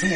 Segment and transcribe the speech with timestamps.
[0.00, 0.14] Muy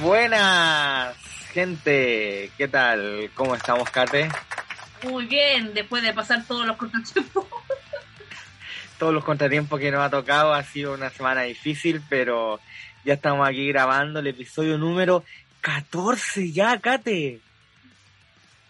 [0.00, 1.16] buenas,
[1.52, 2.50] gente.
[2.58, 3.30] ¿Qué tal?
[3.36, 4.28] ¿Cómo estamos, Kate?
[5.02, 7.46] Muy bien, después de pasar todos los contratiempos.
[8.98, 12.60] Todos los contratiempos que nos ha tocado, ha sido una semana difícil, pero
[13.04, 15.24] ya estamos aquí grabando el episodio número
[15.60, 17.40] 14 ya, Kate.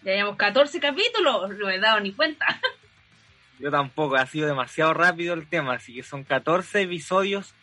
[0.01, 2.59] Ya llevamos 14 capítulos, no he dado ni cuenta.
[3.59, 7.53] Yo tampoco, ha sido demasiado rápido el tema, así que son 14 episodios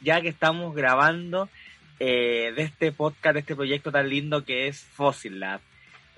[0.00, 1.48] ya que estamos grabando
[1.98, 5.60] eh, de este podcast, de este proyecto tan lindo que es Fossil Lab.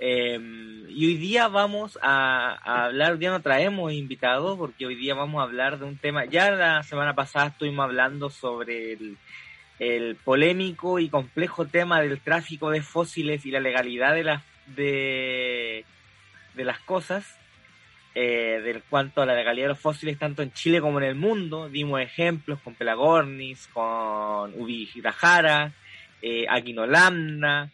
[0.03, 5.15] Em, y hoy día vamos a, hablar, hoy día no traemos invitados porque hoy día
[5.15, 8.97] vamos a hablar de un tema, ya la semana pasada estuvimos hablando sobre
[9.79, 15.85] el, polémico y complejo tema del tráfico de fósiles y la legalidad de las de,
[16.55, 17.39] las cosas
[18.15, 21.15] eh, del cuanto a la legalidad de los fósiles tanto en Chile como en el
[21.15, 21.69] mundo.
[21.69, 25.73] Dimos ejemplos con Pelagornis, con Ubijirajara,
[26.23, 27.71] eh, Aquinolamna,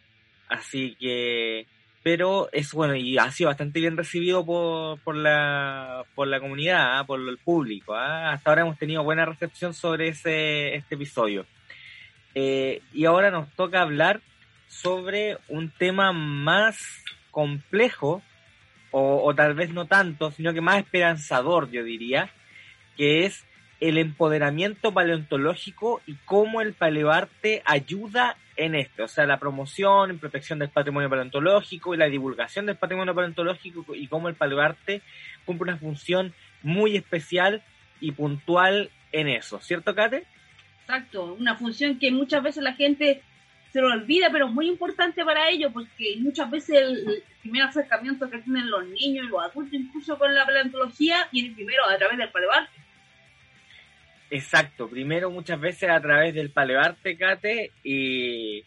[0.49, 1.67] así que...
[2.07, 6.99] Pero es bueno y ha sido bastante bien recibido por, por, la, por la comunidad,
[6.99, 7.03] ¿ah?
[7.03, 7.95] por el público.
[7.95, 8.31] ¿ah?
[8.31, 11.45] Hasta ahora hemos tenido buena recepción sobre ese, este episodio.
[12.33, 14.21] Eh, y ahora nos toca hablar
[14.69, 16.77] sobre un tema más
[17.29, 18.21] complejo
[18.91, 22.29] o, tal vez no tanto, sino que más esperanzador, yo diría,
[22.95, 23.43] que es
[23.81, 30.17] el empoderamiento paleontológico y cómo el paleoarte ayuda en esto, o sea, la promoción y
[30.17, 35.01] protección del patrimonio paleontológico y la divulgación del patrimonio paleontológico y cómo el paleoarte
[35.45, 37.61] cumple una función muy especial
[38.01, 40.25] y puntual en eso, ¿cierto, Kate?
[40.81, 43.21] Exacto, una función que muchas veces la gente
[43.71, 48.29] se lo olvida, pero es muy importante para ellos porque muchas veces el, primer acercamiento
[48.29, 52.17] que tienen los niños y los adultos incluso con la paleontología el primero a través
[52.17, 52.86] del paleoarte.
[54.29, 58.63] Exacto, primero muchas veces a través del paleoarte, Kate, y,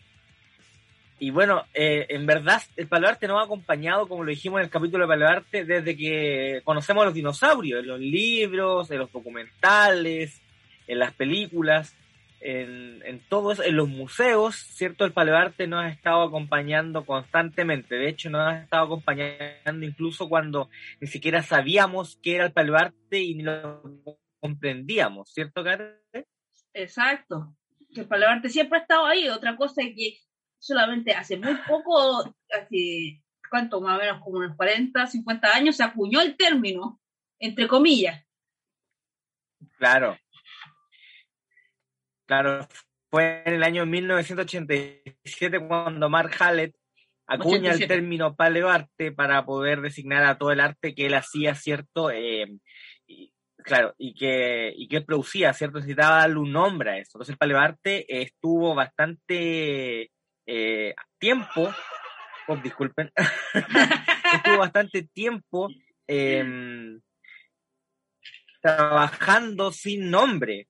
[1.18, 4.70] y bueno, eh, en verdad el paleoarte nos ha acompañado, como lo dijimos en el
[4.70, 10.40] capítulo de paleoarte, desde que conocemos a los dinosaurios, en los libros, en los documentales,
[10.86, 11.94] en las películas
[12.40, 15.04] en, en todo eso, en los museos, ¿cierto?
[15.04, 17.96] El paleoarte nos ha estado acompañando constantemente.
[17.96, 23.20] De hecho, nos ha estado acompañando incluso cuando ni siquiera sabíamos qué era el paleoarte
[23.20, 23.82] y ni lo
[24.40, 25.96] comprendíamos, ¿cierto, Karen?
[26.72, 27.54] Exacto.
[27.94, 29.28] El paleoarte siempre ha estado ahí.
[29.28, 30.18] Otra cosa es que
[30.58, 33.80] solamente hace muy poco, hace, ¿cuánto?
[33.80, 37.00] Más o menos como unos 40, 50 años, se acuñó el término,
[37.38, 38.24] entre comillas.
[39.76, 40.16] Claro,
[42.30, 42.68] Claro,
[43.10, 46.76] fue en el año 1987 cuando Mark Hallett
[47.26, 52.12] acuña el término paleoarte para poder designar a todo el arte que él hacía, ¿cierto?
[52.12, 52.46] Eh,
[53.62, 55.78] claro, y que, y que producía, ¿cierto?
[55.78, 57.12] Necesitaba darle un nombre a eso.
[57.14, 60.10] Entonces el paleoarte estuvo bastante
[60.46, 61.72] eh, tiempo,
[62.48, 63.10] oh, disculpen,
[64.34, 65.68] estuvo bastante tiempo
[66.06, 67.00] em,
[68.60, 70.68] trabajando sin nombre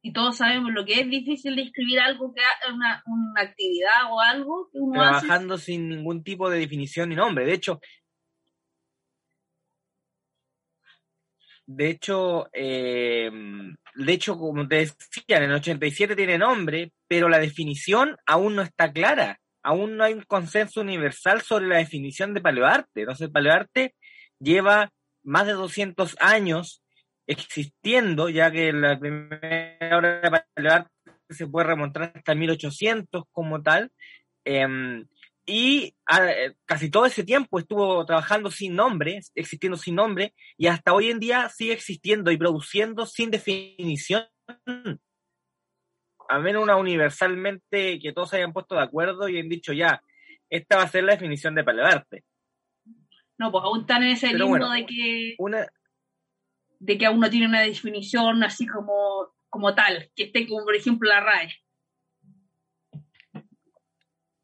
[0.00, 2.40] y todos sabemos lo que es difícil de escribir algo que
[2.72, 7.44] una, una actividad o algo que uno trabajando sin ningún tipo de definición ni nombre
[7.44, 7.80] de hecho
[11.68, 13.30] de hecho eh,
[13.94, 18.62] de hecho como te decía en el 87 tiene nombre pero la definición aún no
[18.62, 19.40] está clara.
[19.62, 23.00] Aún no hay un consenso universal sobre la definición de paleoarte.
[23.00, 23.94] Entonces paleoarte
[24.38, 24.90] lleva
[25.24, 26.82] más de 200 años
[27.26, 30.90] existiendo, ya que la primera hora de paleoarte
[31.30, 33.90] se puede remontar hasta 1800 como tal,
[34.44, 35.06] em,
[35.48, 40.92] y eh, casi todo ese tiempo estuvo trabajando sin nombre, existiendo sin nombre, y hasta
[40.92, 44.26] hoy en día sigue existiendo y produciendo sin definición.
[46.28, 50.02] A menos una universalmente que todos se hayan puesto de acuerdo y han dicho ya,
[50.50, 52.24] esta va a ser la definición de paleoarte.
[53.38, 55.66] No, pues aún están en ese limbo de que una,
[56.78, 60.76] de que aún no tiene una definición así como, como tal, que esté como por
[60.76, 61.54] ejemplo la RAE.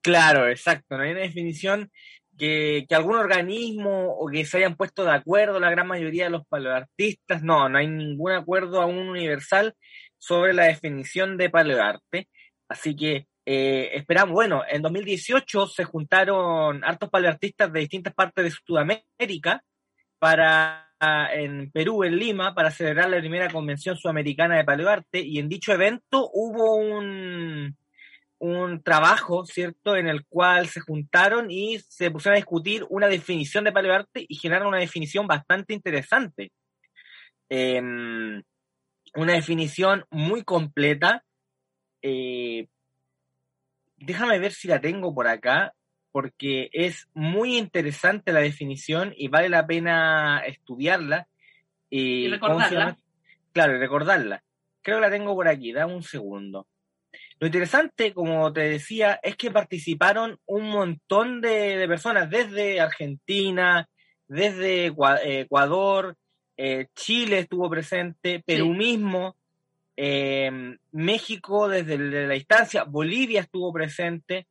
[0.04, 1.90] Claro, exacto, no hay una definición
[2.36, 6.30] que, que, algún organismo o que se hayan puesto de acuerdo la gran mayoría de
[6.30, 9.74] los paleoartistas, no, no hay ningún acuerdo aún universal
[10.18, 12.28] sobre la definición de paleoarte.
[12.68, 18.50] Así que eh, esperamos, bueno, en 2018 se juntaron hartos paleoartistas de distintas partes de
[18.50, 19.64] Sudamérica
[20.18, 20.82] para
[21.32, 25.72] en Perú, en Lima, para celebrar la primera convención sudamericana de paleoarte y en dicho
[25.72, 27.76] evento hubo un,
[28.44, 33.64] un trabajo, ¿cierto?, en el cual se juntaron y se pusieron a discutir una definición
[33.64, 36.52] de paleoarte y generaron una definición bastante interesante.
[37.48, 38.42] Em,
[39.14, 41.24] una definición muy completa.
[42.02, 42.66] Eh,
[43.96, 45.72] déjame ver si la tengo por acá
[46.12, 51.28] porque es muy interesante la definición y vale la pena estudiarla.
[51.88, 52.98] y recordarla.
[53.52, 54.42] Claro, recordarla.
[54.82, 56.66] Creo que la tengo por aquí, dame un segundo.
[57.40, 63.88] Lo interesante, como te decía, es que participaron un montón de, personas, desde Argentina,
[64.28, 66.16] desde Ecuador,
[66.56, 69.36] eh, Chile estuvo presente, Perú mismo,
[69.96, 74.46] eh, México desde la distancia, Bolivia estuvo presente.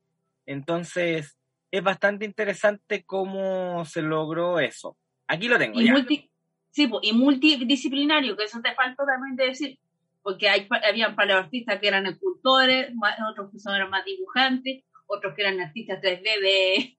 [0.45, 1.37] Entonces,
[1.71, 4.97] es bastante interesante cómo se logró eso.
[5.27, 5.81] Aquí lo tengo.
[5.81, 6.29] Y, Multi,
[6.69, 9.79] sí, y multidisciplinario, que eso te falta también de decir,
[10.23, 12.91] porque hay, habían paleoartistas que eran escultores,
[13.29, 16.97] otros que son, eran más dibujantes, otros que eran artistas 3D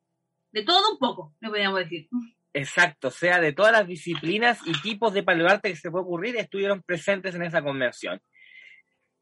[0.52, 2.06] de, todo un poco, le podríamos decir.
[2.52, 6.36] Exacto, o sea, de todas las disciplinas y tipos de paleoarte que se puede ocurrir,
[6.36, 8.20] estuvieron presentes en esa convención.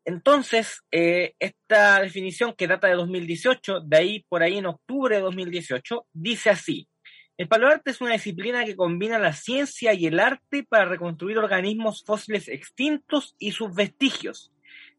[0.05, 5.23] Entonces, eh, esta definición que data de 2018, de ahí por ahí en octubre de
[5.23, 6.89] 2018, dice así.
[7.39, 12.05] El paleoarte es una disciplina que combina la ciencia y el arte para reconstruir organismos
[12.05, 14.53] fósiles extintos y sus vestigios,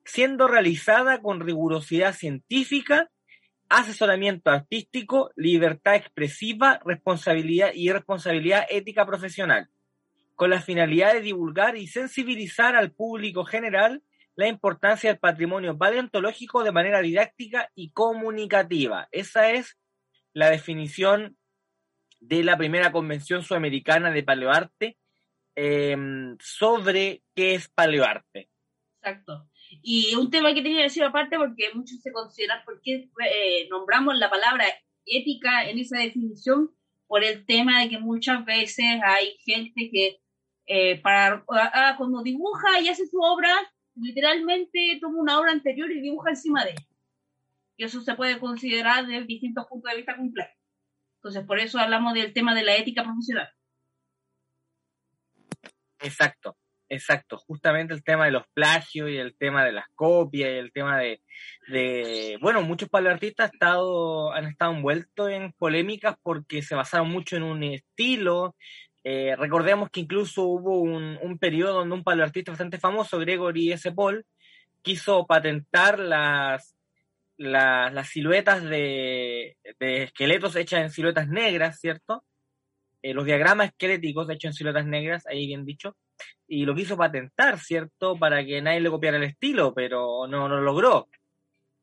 [0.03, 3.11] siendo realizada con rigurosidad científica,
[3.69, 9.69] asesoramiento artístico, libertad expresiva, responsabilidad y responsabilidad ética profesional,
[10.35, 14.01] con la finalidad de divulgar y sensibilizar al público general
[14.35, 19.07] la importancia del patrimonio paleontológico de manera didáctica y comunicativa.
[19.11, 19.77] Esa es
[20.33, 21.37] la definición
[22.27, 24.97] de la primera convención sudamericana de paleoarte
[25.55, 28.49] em, sobre qué es paleoarte.
[29.01, 29.49] Exacto.
[29.81, 33.67] Y un tema que tenía que decir aparte, porque muchos se consideran por qué eh,
[33.69, 34.65] nombramos la palabra
[35.05, 36.71] ética en esa definición,
[37.07, 40.19] por el tema de que muchas veces hay gente que
[40.65, 43.53] eh, para ah, cuando dibuja y hace su obra
[43.95, 46.87] literalmente toma una obra anterior y dibuja encima de ella.
[47.75, 50.62] Y eso se puede considerar desde distintos puntos de vista complejos.
[51.23, 53.49] Entonces, por eso hablamos del tema de la ética profesional.
[56.01, 56.57] Exacto,
[56.89, 57.37] exacto.
[57.37, 60.99] Justamente el tema de los plagios y el tema de las copias y el tema
[60.99, 61.21] de,
[61.69, 67.37] de bueno, muchos paleoartistas han estado, han estado envueltos en polémicas porque se basaron mucho
[67.37, 68.57] en un estilo,
[69.05, 73.91] eh, recordemos que incluso hubo un, un, periodo donde un paleoartista bastante famoso, Gregory S.
[73.93, 74.25] Paul,
[74.81, 76.72] quiso patentar las,
[77.43, 82.23] las, siluetas de, esqueletos hechas en siluetas negras, ¿cierto?
[83.01, 85.95] Eh, los diagramas esqueléticos hechos en siluetas negras, ahí bien dicho,
[86.47, 88.17] y lo quiso patentar, ¿cierto?
[88.17, 91.09] Para que nadie le copiara el estilo, pero no, no lo logró.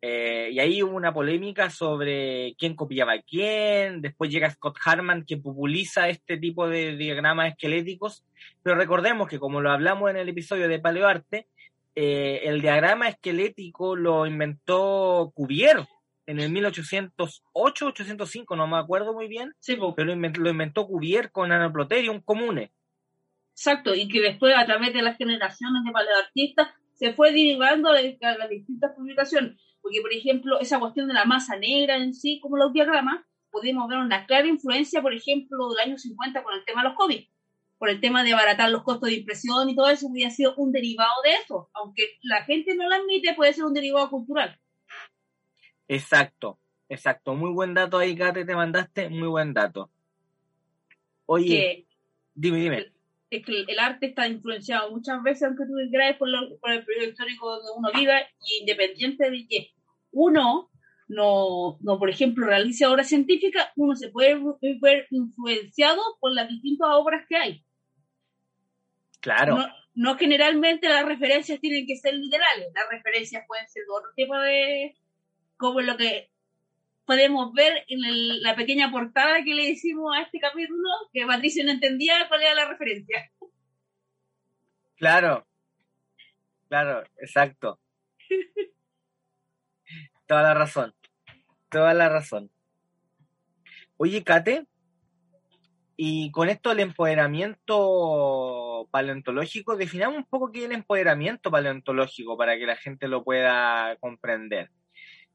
[0.02, 4.00] Eh, y ahí hubo una polémica sobre quién copiaba a quién.
[4.00, 8.24] Después llega Scott Harman que populiza este tipo de diagramas esqueléticos.
[8.62, 11.48] Pero recordemos que, como lo hablamos en el episodio de Paleoarte,
[11.94, 15.86] eh, el diagrama esquelético lo inventó Cuvier
[16.26, 19.52] en el 1808, 805, no me acuerdo muy bien.
[19.66, 22.72] pero lo inventó, lo inventó Cuvier con Anoploterium comune.
[23.52, 27.94] Exacto, y que después, a través de las generaciones de paleoartistas, se fue derivando a
[27.94, 32.56] las distintas publicaciones porque, por ejemplo, esa cuestión de la masa negra en sí, como
[32.56, 36.82] los diagramas, podemos ver una clara influencia, por ejemplo, del año 50 con el tema
[36.82, 37.24] de los COVID,
[37.80, 40.70] por el tema de abaratar los costos de impresión y todo eso, hubiera sido un
[40.70, 41.70] derivado de eso.
[41.72, 44.60] Aunque la gente no lo admite, puede ser un derivado cultural.
[45.88, 46.58] Exacto,
[46.90, 47.34] exacto.
[47.34, 49.90] Muy buen dato ahí, Kate, te mandaste, muy buen dato.
[51.24, 51.86] Oye,
[52.34, 52.92] dime, dime
[53.30, 56.28] es que el arte está influenciado muchas veces, aunque tú creas, por,
[56.60, 59.70] por el periodo histórico donde uno vive, y independiente de que
[60.10, 60.68] uno
[61.10, 64.38] no, no, por ejemplo, realice obras científicas, uno se puede
[64.80, 67.64] ver influenciado por las distintas obras que hay.
[69.20, 69.58] Claro.
[69.94, 74.38] No, generalmente las referencias tienen que ser literales, las referencias pueden ser de otro tipo
[74.38, 74.96] de,
[75.56, 76.30] como lo que
[77.04, 81.72] podemos ver en la pequeña portada que le hicimos a este capítulo, que Patricio no
[81.72, 83.30] entendía cuál era la referencia.
[84.96, 85.46] Claro,
[86.68, 87.80] claro, exacto.
[90.26, 90.94] toda la razón,
[91.68, 92.50] toda la razón.
[93.96, 94.66] Oye, Kate,
[96.02, 102.56] y con esto del empoderamiento paleontológico, definamos un poco qué es el empoderamiento paleontológico para
[102.56, 104.70] que la gente lo pueda comprender.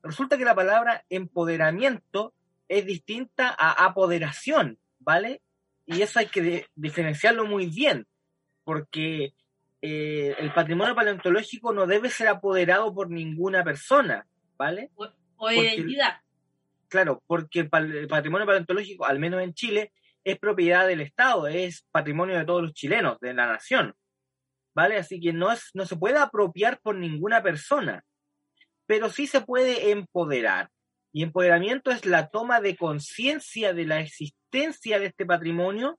[0.01, 2.33] Resulta que la palabra empoderamiento
[2.67, 5.43] es distinta a apoderación, ¿vale?
[5.85, 8.07] y eso hay que diferenciarlo muy bien,
[8.63, 9.35] porque
[9.83, 14.25] eh, el patrimonio paleontológico no debe ser apoderado por ninguna persona,
[14.57, 14.89] ¿vale?
[15.35, 16.21] O, identidad.
[16.87, 19.91] Claro, porque el patrimonio paleontológico, al menos en Chile,
[20.25, 23.93] es propiedad del Estado, es patrimonio de todos los chilenos, de la nación.
[24.75, 24.97] ¿Vale?
[24.97, 28.03] Así que no, es, no se puede apropiar por ninguna persona,
[28.85, 30.69] pero sí se puede empoderar.
[31.13, 35.97] Y empoderamiento es la toma de conciencia de la existencia de este patrimonio,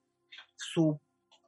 [0.56, 1.00] su,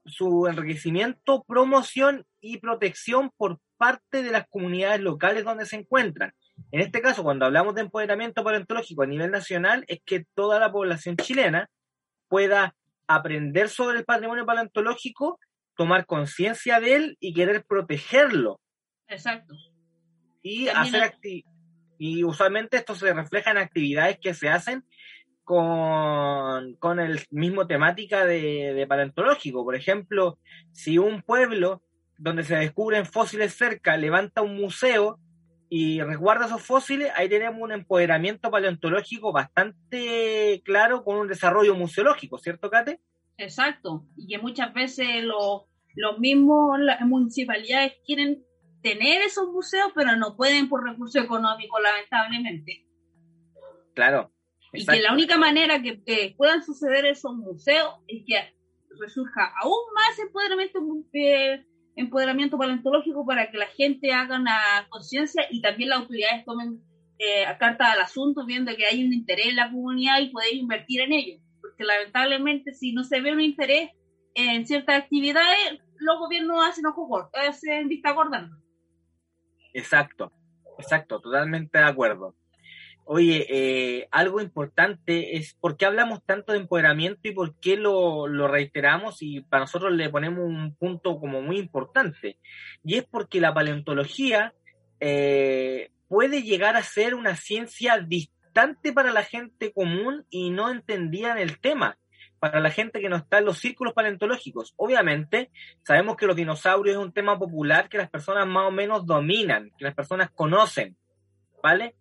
[0.07, 6.33] su enriquecimiento, promoción y protección por parte de las comunidades locales donde se encuentran.
[6.71, 10.73] En este caso, cuando hablamos de empoderamiento paleontológico a nivel nacional, es que toda la
[10.73, 11.69] población chilena
[12.29, 12.75] pueda
[13.07, 15.39] aprender sobre el patrimonio paleontológico,
[15.77, 18.61] tomar conciencia de él y querer protegerlo.
[19.07, 19.55] Exacto.
[20.43, 21.15] Y hacer
[21.99, 24.85] y usualmente esto se refleja en actividades que se hacen
[25.43, 29.65] con, con el mismo temática de, de paleontológico.
[29.65, 30.39] Por ejemplo,
[30.73, 31.83] si un pueblo
[32.17, 35.19] donde se descubren fósiles cerca levanta un museo,
[35.71, 42.39] y resguarda esos fósiles, ahí tenemos un empoderamiento paleontológico bastante claro con un desarrollo museológico,
[42.39, 43.01] ¿cierto, Kate?
[43.37, 45.63] Exacto, y que muchas veces los,
[45.95, 48.43] los mismos las municipalidades quieren
[48.83, 52.87] tener esos museos, pero no pueden por recursos económicos, lamentablemente.
[53.95, 54.33] Claro.
[54.73, 58.55] Y que la única manera que, puedan suceder esos museos es que
[59.01, 60.81] resurja aún más empoderamiento
[61.13, 61.65] eh,
[61.99, 66.81] empoderamiento paleontológico para que la gente haga una conciencia y también las autoridades tomen
[67.19, 71.01] eh, carta al asunto viendo que hay un interés en la comunidad y poder invertir
[71.01, 71.41] en ello.
[71.61, 73.91] Porque lamentablemente si no se ve un interés
[74.35, 78.49] en ciertas actividades, los gobiernos hacen ojo corto, hacen vista gorda.
[79.75, 80.33] Exacto,
[80.79, 82.35] exacto, totalmente de acuerdo.
[83.11, 88.27] Oye, eh, algo importante es por qué hablamos tanto de empoderamiento y por qué lo,
[88.49, 92.39] reiteramos y para nosotros le ponemos un punto como muy importante.
[92.85, 94.53] Y es porque la paleontología
[95.01, 101.39] eh, puede llegar a ser una ciencia distante para la gente común y no entendían
[101.39, 101.97] el tema,
[102.39, 104.75] para la gente que no está en los círculos paleontológicos.
[104.77, 105.51] Obviamente,
[105.83, 109.71] sabemos que los dinosaurios es un tema popular que las personas más o menos dominan,
[109.79, 110.95] que las personas conocen,
[111.63, 111.95] ¿vale?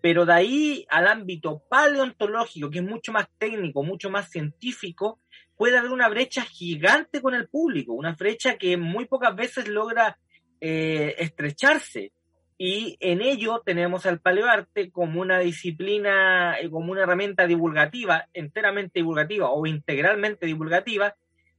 [0.00, 5.20] Pero de ahí al ámbito paleontológico, que es mucho más técnico, mucho más científico,
[5.56, 10.18] puede haber una brecha gigante con el público, una brecha que muy pocas veces logra
[10.60, 12.12] eh, estrecharse.
[12.60, 19.00] Y en ello tenemos al paleoarte como una disciplina, eh, como una herramienta divulgativa, enteramente
[19.00, 21.14] divulgativa o integralmente divulgativa,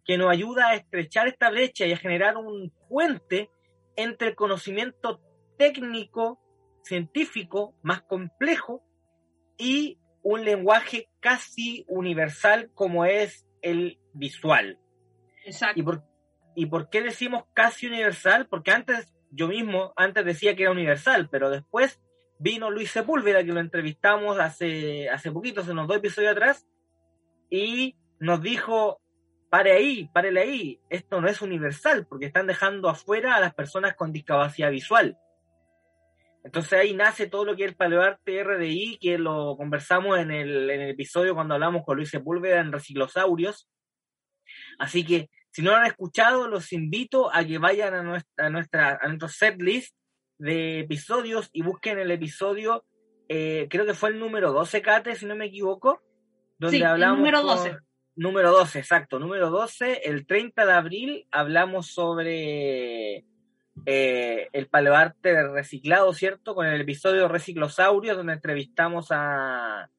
[0.06, 3.50] que nos ayuda a estrechar esta brecha y a generar un puente
[3.96, 5.22] entre el conocimiento
[5.58, 6.40] técnico
[6.84, 8.84] científico más complejo
[9.58, 14.80] y un lenguaje casi universal como es el visual.
[15.46, 15.80] Exacto.
[15.80, 16.04] ¿Y por,
[16.56, 18.48] ¿Y por qué decimos casi universal?
[18.48, 22.02] Porque antes, yo mismo, antes decía que era universal, pero después
[22.40, 26.66] vino Luis Sepúlveda, que lo entrevistamos hace, hace poquito, hace unos dos episodios atrás,
[27.50, 29.02] y nos dijo,
[29.50, 33.96] pare ahí, párele ahí, esto no es universal, porque están dejando afuera a las personas
[33.96, 35.18] con discapacidad visual.
[36.44, 40.70] Entonces ahí nace todo lo que es el paleoarte RDI, que lo conversamos en el,
[40.70, 43.70] en el episodio cuando hablamos con Luis Sepúlveda en Reciclosaurios.
[44.78, 48.50] Así que si no lo han escuchado, los invito a que vayan a nuestra, a
[48.50, 49.96] nuestra a nuestro set list
[50.38, 52.86] de episodios y busquen el episodio,
[53.28, 56.02] eh, creo que fue el número 12, Kate, si no me equivoco,
[56.58, 57.18] donde hablamos...
[57.18, 57.78] El número 12.
[58.16, 63.26] número 12, exacto, número 12, el 30 de abril hablamos sobre
[63.86, 66.56] eh, el paleoarte reciclado, ¿cierto?
[66.56, 69.90] Con el episodio Reciclosaurio, donde entrevistamos a,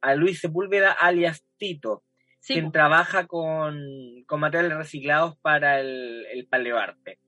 [0.00, 2.02] a Luis Sepúlveda, alias Tito,
[2.46, 3.80] quien trabaja con,
[4.28, 7.18] materiales reciclados para el, el paleoarte.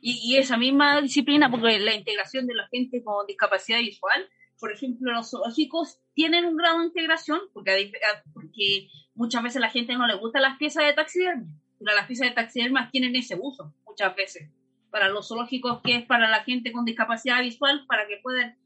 [0.00, 4.28] Y, esa misma disciplina, porque la integración de la gente con discapacidad visual,
[4.60, 7.92] por ejemplo, los zoológicos tienen un grado de integración, porque,
[8.32, 12.06] porque muchas veces a la gente no le gustan las piezas de taxidermia, pero las
[12.06, 14.50] piezas de taxidermia tienen ese uso, muchas veces
[14.96, 18.56] para los zoológicos, que es para la gente con discapacidad visual, para que puedan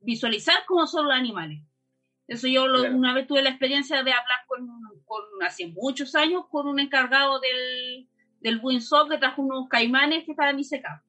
[0.00, 1.62] visualizar cómo son los animales.
[2.26, 4.66] Eso yo una vez tuve la experiencia de hablar con,
[5.04, 8.08] con, hace muchos años con un encargado del,
[8.40, 11.04] del Buinsoft que trajo unos caimanes que estaban disecados.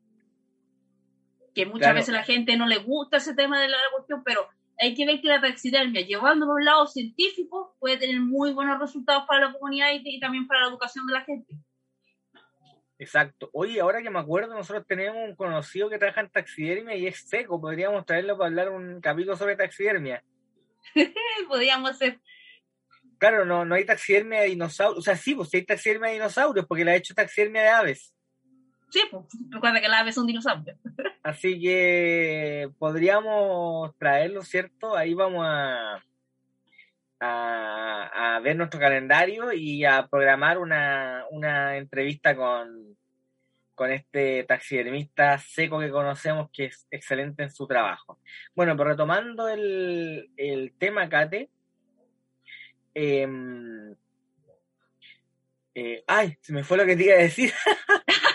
[1.56, 4.48] Que muchas veces la gente no le gusta ese tema de la cuestión, pero
[4.80, 8.80] hay que ver que la taxidermia, llevándolo a un lado científico, puede tener muy buenos
[8.80, 11.52] resultados para la comunidad y también para la educación de la gente.
[13.00, 13.50] Exacto.
[13.54, 17.28] Oye, ahora que me acuerdo, nosotros tenemos un conocido que trabaja en taxidermia y es
[17.28, 17.62] seco.
[17.62, 20.24] Podríamos traerlo para hablar un capítulo sobre taxidermia.
[21.48, 22.20] Podríamos hacer.
[23.20, 25.00] Claro, no, no hay taxidermia de dinosaurios.
[25.00, 28.14] O sea, sí, pues hay taxidermia de dinosaurios, porque la ha hecho taxidermia de aves.
[28.90, 30.78] Sí, pues recuerda que las aves son dinosaurios.
[31.24, 34.96] Así que podríamos traerlo, ¿cierto?
[34.96, 36.04] Ahí vamos a,
[37.20, 42.96] a, ver nuestro calendario y a programar una, una entrevista con,
[43.74, 48.20] con este taxidermista seco que conocemos que es excelente en su trabajo.
[48.56, 51.50] Bueno, pero retomando el, el tema, Kate,
[52.94, 53.96] em,
[55.76, 57.52] eh, ay, se me fue lo que te iba a decir.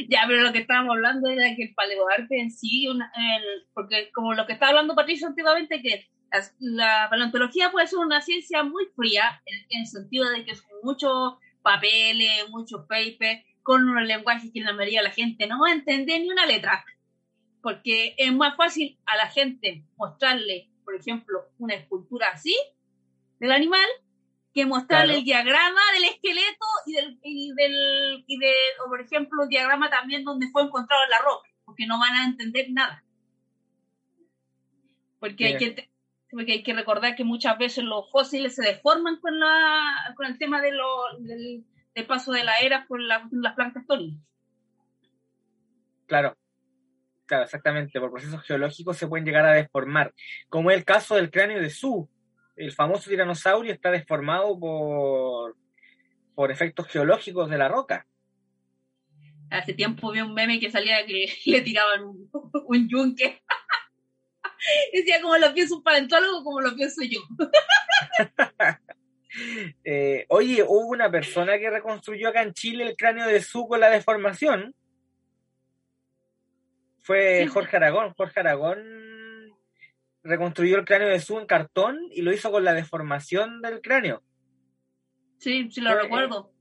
[0.08, 2.88] ya, pero lo que estábamos hablando era que el paleoarte en sí,
[3.74, 6.08] porque como lo que estaba hablando Patricio antiguamente, que
[6.58, 10.70] la, paleontología puede ser una ciencia muy fría, en, en el sentido de que son
[10.82, 15.68] muchos papeles, muchos papers, con unos lenguajes que la mayoría de la gente no va
[15.68, 16.84] a entender ni una letra.
[17.62, 22.56] Porque es más fácil a la gente mostrarle, por ejemplo, una escultura así
[23.38, 23.86] del animal
[24.52, 25.18] que mostrarle Claro.
[25.18, 28.52] el diagrama del esqueleto y del, y del, y de,
[28.84, 32.24] o por ejemplo, el diagrama también donde fue encontrado la roca, porque no van a
[32.24, 33.04] entender nada.
[35.20, 35.90] Porque hay, que,
[36.30, 40.38] porque hay que recordar que muchas veces los fósiles se deforman con, la, con el
[40.38, 40.86] tema de lo,
[41.20, 44.20] del, del paso de la era por la- las plantas tectónicas.
[46.06, 46.36] Claro,
[47.26, 48.00] claro, exactamente.
[48.00, 50.12] Por procesos geológicos se pueden llegar a deformar,
[50.48, 52.08] como es el caso del cráneo de Su.
[52.56, 55.56] El famoso tiranosaurio está deformado por,
[56.34, 58.06] por efectos geológicos de la roca.
[59.50, 62.30] Hace tiempo vi un meme que salía que le tiraban un,
[62.66, 63.42] un yunque.
[64.92, 67.20] Decía como lo piensa un paleontólogo, como lo pienso yo.
[69.84, 73.78] Eh, oye, hubo una persona que reconstruyó acá en Chile el cráneo de Su con
[73.78, 74.74] la deformación.
[76.98, 77.46] Fue.
[77.46, 78.12] Jorge Aragón.
[78.16, 79.54] Jorge Aragón
[80.24, 84.22] reconstruyó el cráneo de Su en cartón y lo hizo con la deformación del cráneo.
[85.38, 86.52] Sí, sí lo Fue- recuerdo.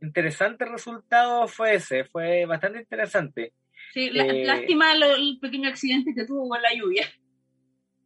[0.00, 3.52] Interesante resultado fue ese, fue bastante interesante.
[3.92, 7.06] Sí, eh, lástima lo- el pequeño accidente que tuvo con la lluvia.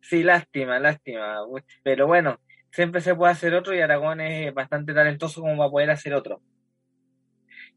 [0.00, 1.38] Sí, lástima, lástima.
[1.82, 5.90] Pero bueno, siempre se puede hacer otro y Aragón es bastante talentoso como para poder
[5.90, 6.40] hacer otro.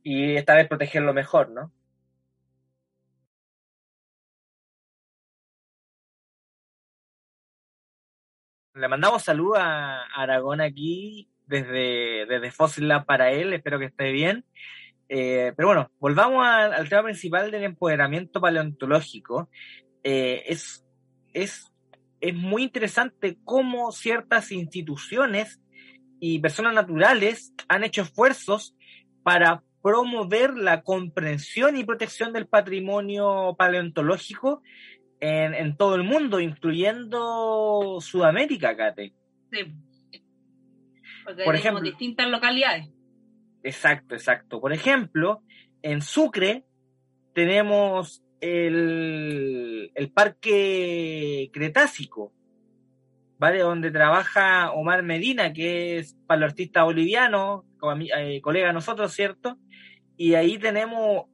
[0.03, 1.71] Y esta vez protegerlo mejor, ¿no?
[8.73, 14.11] Le mandamos salud a Aragón aquí desde, desde Fossil Lab para él, espero que esté
[14.11, 14.45] bien.
[15.09, 19.49] Eh, pero bueno, volvamos al, al tema principal del empoderamiento paleontológico.
[20.03, 20.85] Eh, es,
[21.33, 21.70] es,
[22.21, 25.59] es muy interesante cómo ciertas instituciones
[26.19, 28.75] y personas naturales han hecho esfuerzos
[29.23, 34.61] para promover la comprensión y protección del patrimonio paleontológico
[35.19, 39.13] en, en todo el mundo, incluyendo Sudamérica, Kate.
[39.51, 39.59] Sí.
[41.23, 41.81] Porque Por tenemos ejemplo.
[41.81, 42.89] distintas localidades.
[43.63, 44.61] Exacto, exacto.
[44.61, 45.41] Por ejemplo,
[45.81, 46.65] en Sucre
[47.33, 52.33] tenemos el, el Parque Cretácico,
[53.37, 53.59] ¿vale?
[53.59, 59.57] Donde trabaja Omar Medina, que es paleoartista boliviano, como ami- eh, colega de nosotros, ¿cierto?
[60.17, 61.25] Y ahí tenemos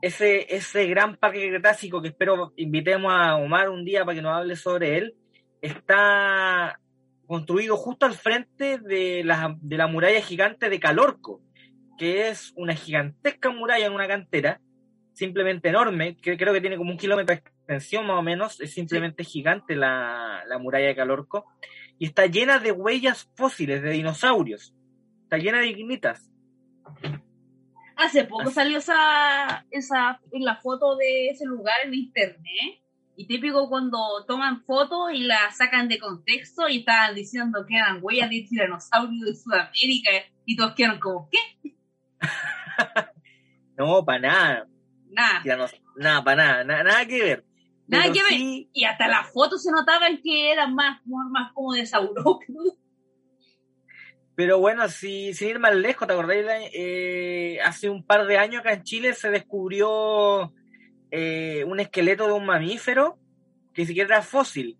[0.00, 4.34] ese, ese gran Parque Cretácico que espero invitemos a Omar un día para que nos
[4.34, 5.14] hable sobre él.
[5.60, 6.80] Está
[7.26, 11.42] construido justo al frente de la, de la muralla gigante de Calorco,
[11.98, 14.60] que es una gigantesca muralla en una cantera,
[15.18, 18.72] simplemente enorme, que creo que tiene como un kilómetro de extensión más o menos, es
[18.72, 21.44] simplemente gigante la, la muralla de Calorco,
[21.98, 24.74] y está llena de huellas fósiles de dinosaurios,
[25.24, 26.30] está llena de ignitas.
[27.96, 32.80] Hace poco Así- salió esa, esa en la foto de ese lugar en internet.
[33.20, 37.98] Y típico cuando toman fotos y la sacan de contexto y estaban diciendo que eran
[38.00, 40.10] huellas de tiranosaurio de Sudamérica
[40.46, 41.74] y todos quedaron como, ¿qué?
[43.76, 44.66] No, para nada,
[45.10, 45.42] Nada.
[45.44, 45.66] ya no-
[45.96, 47.44] nada, para nada, na- nada que ver.
[47.86, 48.32] Nada Pero que ver.
[48.32, 51.88] sí- Y hasta las fotos se notaban que eran más, más, como de.
[54.34, 56.46] Pero bueno, si, sin ir más lejos, ¿te acordáis?
[56.72, 60.52] eh, hace un par de años acá en Chile se descubrió
[61.10, 63.18] eh, un esqueleto de un mamífero
[63.74, 64.76] que ni siquiera era fósil.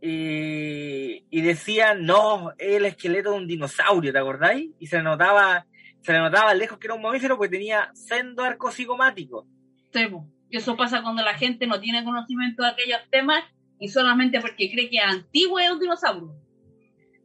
[0.00, 4.70] Y, y decían, no, es el esqueleto de un dinosaurio, ¿te acordáis?
[4.78, 5.66] Y se notaba,
[6.04, 9.46] se le notaba lejos que era un mamífero porque tenía sendo arco cigomático.
[9.92, 10.06] Sí,
[10.50, 13.42] eso pasa cuando la gente no tiene conocimiento de aquellos temas
[13.78, 16.34] y solamente porque cree que es antiguo es un dinosaurio.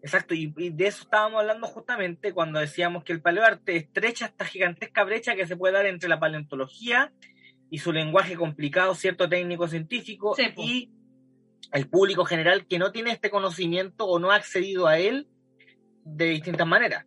[0.01, 4.45] Exacto, y, y de eso estábamos hablando justamente cuando decíamos que el paleoarte estrecha esta
[4.45, 7.11] gigantesca brecha que se puede dar entre la paleontología
[7.69, 10.91] y su lenguaje complicado, cierto técnico científico, Sí, y
[11.73, 15.27] el público general que no tiene este conocimiento o no ha accedido a él
[16.05, 17.05] de distintas maneras.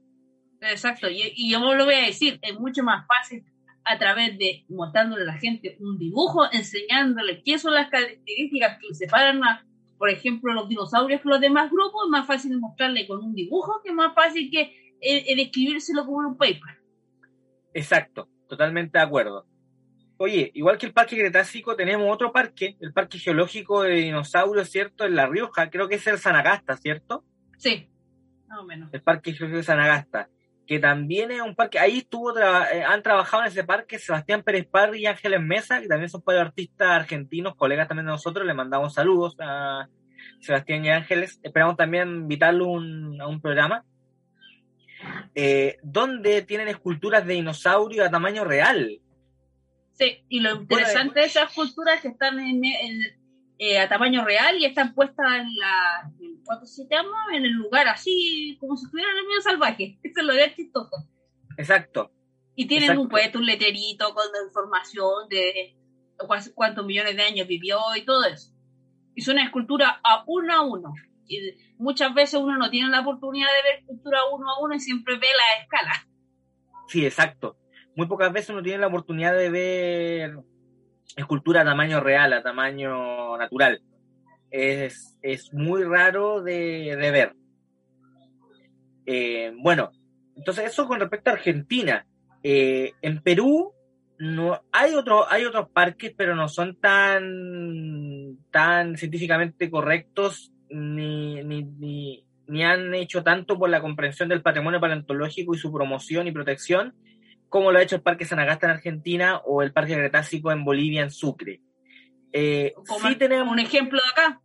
[0.70, 3.44] Exacto, y, y yo lo voy a decir, es mucho más fácil
[3.84, 8.94] a través de mostrándole a la gente un dibujo, enseñándole qué son las características que
[8.94, 9.66] separan, a,
[9.98, 13.80] por ejemplo, los dinosaurios que los demás grupos, es más fácil mostrarle con un dibujo
[13.82, 16.80] que es más fácil que eh, eh, describírselo como un paper.
[17.74, 19.46] Exacto, totalmente de acuerdo.
[20.18, 25.04] Oye, igual que el Parque Cretácico, tenemos otro parque, el Parque Geológico de Dinosaurios, ¿cierto?
[25.04, 27.24] En La Rioja, creo que es el Sanagasta, ¿cierto?
[27.58, 27.88] Sí,
[28.46, 28.94] más o menos.
[28.94, 30.28] El Parque Geológico de Sanagasta
[30.66, 34.66] que también es un parque, ahí estuvo eh, han trabajado en ese parque Sebastián Pérez
[34.70, 38.94] Parri y Ángeles Mesa, que también son artistas argentinos, colegas también de nosotros, le mandamos
[38.94, 39.88] saludos a
[40.40, 43.84] Sebastián y Ángeles, esperamos también invitarlo a un programa,
[45.34, 49.00] eh, donde tienen esculturas de dinosaurio a tamaño real.
[49.92, 52.62] Sí, y lo interesante de esas esculturas que están en,
[53.64, 56.10] eh, a tamaño real y están puestas en la,
[56.44, 57.16] ¿cuánto se llama?
[57.32, 60.00] En el lugar así, como si estuvieran en el medio salvaje.
[60.02, 60.96] Eso es lo de chistoso.
[61.56, 62.10] Exacto.
[62.56, 65.76] Y tienen un puesto, un letrerito con la información de
[66.56, 68.52] cuántos millones de años vivió y todo eso.
[69.14, 70.92] Y son escultura a uno a uno.
[71.28, 74.80] Y muchas veces uno no tiene la oportunidad de ver escultura uno a uno y
[74.80, 76.08] siempre ve la escala.
[76.88, 77.56] Sí, exacto.
[77.94, 80.36] Muy pocas veces uno tiene la oportunidad de ver
[81.16, 83.80] escultura a tamaño real, a tamaño natural.
[84.50, 87.34] Es, es muy raro de, ver.
[89.06, 89.90] Eh, bueno,
[90.36, 92.06] entonces eso con respecto a Argentina.
[92.42, 93.72] Eh, en Perú
[94.18, 101.64] no hay otro, hay otros parques, pero no son tan, tan científicamente correctos ni, ni,
[101.64, 106.32] ni, ni han hecho tanto por la comprensión del patrimonio paleontológico y su promoción y
[106.32, 106.94] protección
[107.52, 111.02] como lo ha hecho el Parque Sanagasta en Argentina o el Parque Cretácico en Bolivia,
[111.02, 111.60] en Sucre.
[112.32, 114.40] Eh, sí tenemos un ejemplo de acá.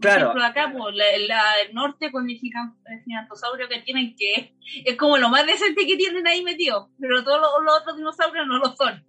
[0.00, 0.16] Claro.
[0.16, 4.54] Un ejemplo de acá, pues, la, el norte con el gigantosaurio que tienen, que
[4.84, 8.58] es como lo más decente que tienen ahí metido, pero todos los, otros dinosaurios no
[8.58, 9.04] lo son.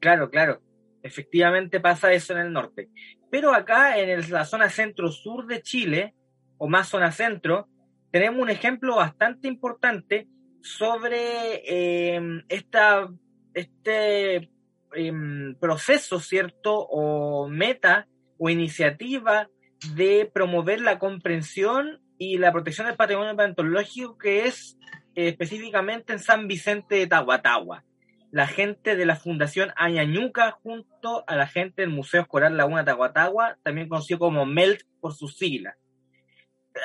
[0.00, 0.60] Claro, claro.
[1.04, 2.88] Efectivamente pasa eso en el norte.
[3.30, 6.14] Pero acá en la zona centro-sur de Chile,
[6.58, 7.68] o más zona centro,
[8.10, 10.26] tenemos un ejemplo bastante importante
[10.64, 13.10] sobre em, esta,
[13.52, 14.50] este
[14.94, 16.74] em, proceso, ¿cierto?
[16.74, 19.50] O meta o iniciativa
[19.94, 24.78] de promover la comprensión y la protección del patrimonio paleontológico que es
[25.14, 27.84] específicamente en San Vicente de Tahuatahua.
[28.30, 33.58] La gente de la Fundación Añañuca junto a la gente del Museo Escolar Laguna Tahuatahua,
[33.62, 35.76] también conocido como MELT por sus siglas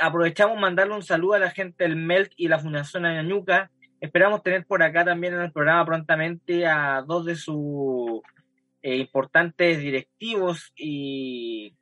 [0.02, 3.72] aprovechamos mandarle un saludo a la gente del MELT y la Fundación Añañuca.
[4.00, 8.22] Esperamos tener por acá también en el programa prontamente a dos de sus
[8.82, 11.76] eh, importantes directivos y,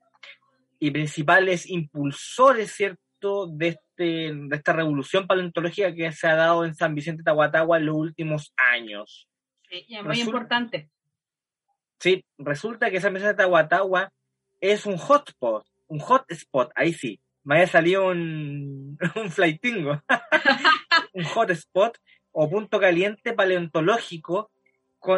[0.79, 6.75] y, principales impulsores, ¿cierto?, de, este, de esta revolución paleontológica que se ha dado en
[6.75, 9.27] San Vicente Tahuatahua en los últimos años.
[9.69, 10.89] Sí, es muy importante.
[11.99, 14.11] Sí, resulta que San Vicente Tahuatahua
[14.61, 20.03] es un hotspot, un hotspot, ahí sí, me haya salido un, un flightingo,
[21.13, 21.97] un hotspot
[22.33, 24.51] o punto caliente paleontológico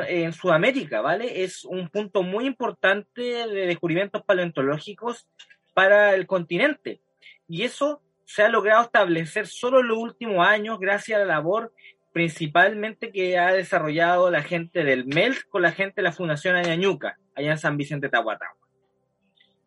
[0.07, 1.43] en Sudamérica, ¿vale?
[1.43, 5.27] Es un punto muy importante de descubrimientos paleontológicos
[5.73, 7.01] para el continente.
[7.47, 11.73] Y eso se ha logrado establecer solo en los últimos años gracias a la labor
[12.13, 17.17] principalmente que ha desarrollado la gente del MELT con la gente de la Fundación Añañuca,
[17.35, 18.55] allá en San Vicente Tahuatahua.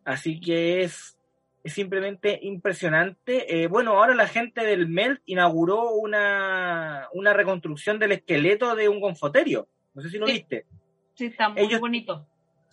[0.04, 1.18] Así que es
[1.62, 3.62] es simplemente impresionante.
[3.62, 9.00] Eh, bueno, ahora la gente del MELT inauguró una, una reconstrucción del esqueleto de un
[9.00, 9.68] confoterio.
[9.94, 10.66] No sé si lo viste.
[11.14, 12.26] Sí, está muy bonito.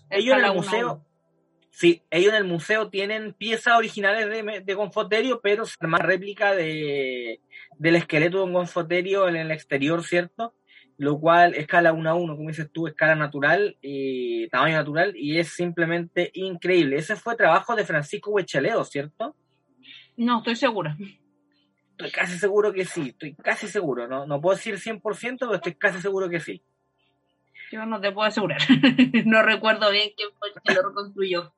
[0.10, 1.06] ellos en el museo,
[1.70, 7.42] sí, ellos en el museo tienen piezas originales de, de confoterio, pero más réplica de,
[7.78, 10.54] del esqueleto de un confoterio en el exterior, ¿cierto?
[11.00, 15.40] Lo cual escala 1 a 1, como dices tú, escala natural, y tamaño natural, y
[15.40, 16.98] es simplemente increíble.
[16.98, 19.34] Ese fue trabajo de Francisco Huecheleo, ¿cierto?
[20.18, 20.98] No, estoy segura.
[21.92, 24.10] Estoy casi seguro que sí, estoy casi seguro.
[24.10, 26.62] No, no puedo decir 100%, pero estoy casi seguro que sí.
[27.72, 28.60] Yo no te puedo asegurar.
[29.26, 31.54] no recuerdo bien quién fue el que lo reconstruyó.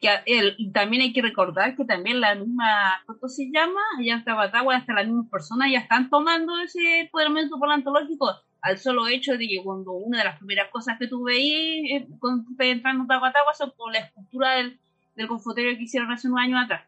[0.00, 3.80] Que también hay que recordar que también la misma, ¿cómo se llama?
[3.98, 9.06] Allá en Tabatagua, hasta las mismas personas ya están tomando ese empoderamiento paleontológico al solo
[9.08, 13.02] hecho de que cuando una de las primeras cosas que tuve ahí eh, cuando entrando
[13.02, 14.78] en Tabatagua son con la escultura del,
[15.14, 16.82] del confoterio que hicieron hace unos años atrás.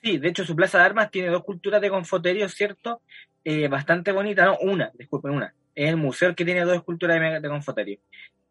[0.00, 3.02] Sí, de hecho su plaza de armas tiene dos culturas de confoterio, ¿cierto?
[3.44, 5.52] Eh, bastante bonita, no, una, disculpen, una.
[5.74, 7.98] Es el museo que tiene dos esculturas de, de confoterio.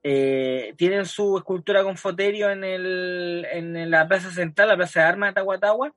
[0.10, 5.06] Eh, tienen su escultura con foterio en, el, en la plaza central, la plaza de
[5.08, 5.94] armas de Tahuatahua,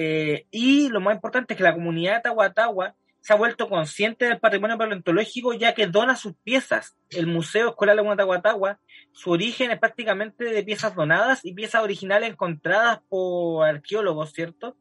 [0.00, 4.26] Eh, y lo más importante es que la comunidad de Tahuatahua se ha vuelto consciente
[4.26, 6.96] del patrimonio paleontológico ya que dona sus piezas.
[7.10, 8.78] El Museo Escolar Laguna Tahuatahua,
[9.12, 14.76] su origen es prácticamente de piezas donadas y piezas originales encontradas por arqueólogos, ¿cierto?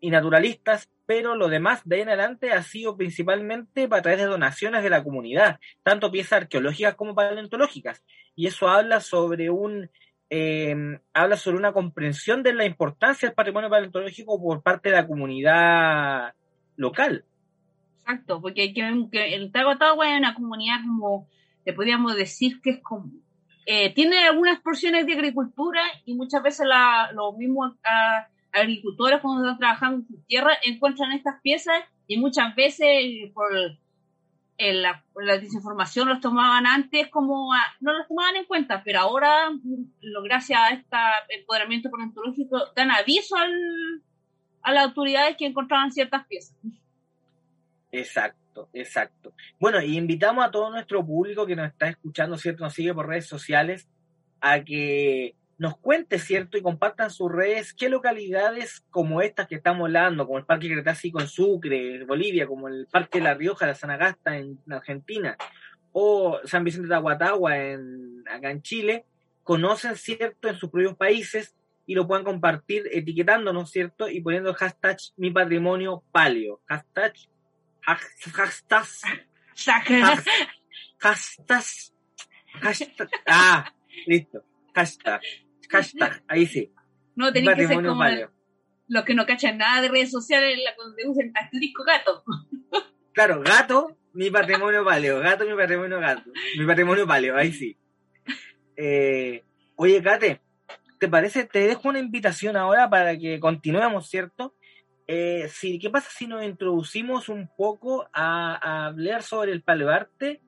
[0.00, 4.26] Y naturalistas, pero lo demás de ahí en adelante ha sido principalmente a través de
[4.26, 8.02] donaciones de la comunidad, tanto piezas arqueológicas como paleontológicas.
[8.34, 9.90] Y eso habla sobre un
[10.32, 15.06] eh, habla sobre una comprensión de la importancia del patrimonio paleontológico por parte de la
[15.06, 16.34] comunidad
[16.76, 17.24] local.
[17.98, 21.28] Exacto, porque que, el Tahuatahua es una comunidad como,
[21.64, 23.10] le podríamos decir que es como,
[23.66, 27.74] eh, tiene algunas porciones de agricultura y muchas veces la, los mismos
[28.52, 33.50] agricultores cuando están trabajando en su tierra encuentran estas piezas y muchas veces por
[34.58, 35.02] la,
[35.40, 39.50] desinformación los tomaban antes como no los tomaban en cuenta, pero ahora
[40.24, 40.96] gracias a este
[41.38, 43.36] empoderamiento paleontológico dan aviso
[44.62, 46.56] a las autoridades que encontraban ciertas piezas.
[47.92, 49.32] Exacto, exacto.
[49.58, 52.64] Bueno, y invitamos a todo nuestro público que nos está escuchando, ¿cierto?
[52.64, 53.88] Nos sigue por redes sociales,
[54.40, 56.56] a que nos cuente, ¿cierto?
[56.56, 61.20] Y compartan sus redes, qué localidades como estas que estamos hablando, como el Parque Cretácico
[61.20, 65.36] en Sucre, Bolivia, como el Parque La Rioja, la Sanagasta en Argentina,
[65.92, 69.04] o San Vicente de Aguatagua en, acá en Chile,
[69.42, 74.08] conocen, ¿cierto?, en sus propios países y lo puedan compartir etiquetándonos, ¿cierto?
[74.08, 76.62] Y poniendo el hashtag mi patrimonio paleo.
[76.64, 77.12] Hashtag
[77.82, 78.86] Hashtag.
[80.98, 81.64] Hashtag.
[82.62, 83.10] Hashtag.
[83.26, 83.70] Ah,
[84.06, 84.42] listo.
[84.74, 85.20] Hashtag.
[85.70, 86.22] Hashtag.
[86.28, 86.72] Ahí sí.
[87.16, 88.04] No, tenéis que ser como
[88.88, 92.24] los que no cachan nada de redes sociales, la donde usen asterisco gato.
[93.12, 95.18] Claro, gato, mi patrimonio paleo.
[95.18, 96.30] Gato, mi patrimonio gato.
[96.56, 97.76] Mi patrimonio paleo, ahí sí.
[98.76, 100.40] Eh, oye, Kate,
[100.98, 101.44] ¿te parece?
[101.44, 104.54] Te dejo una invitación ahora para que continuemos, ¿cierto?
[105.08, 110.40] Eh, sí, ¿qué pasa si nos introducimos un poco a, hablar sobre el paleoarte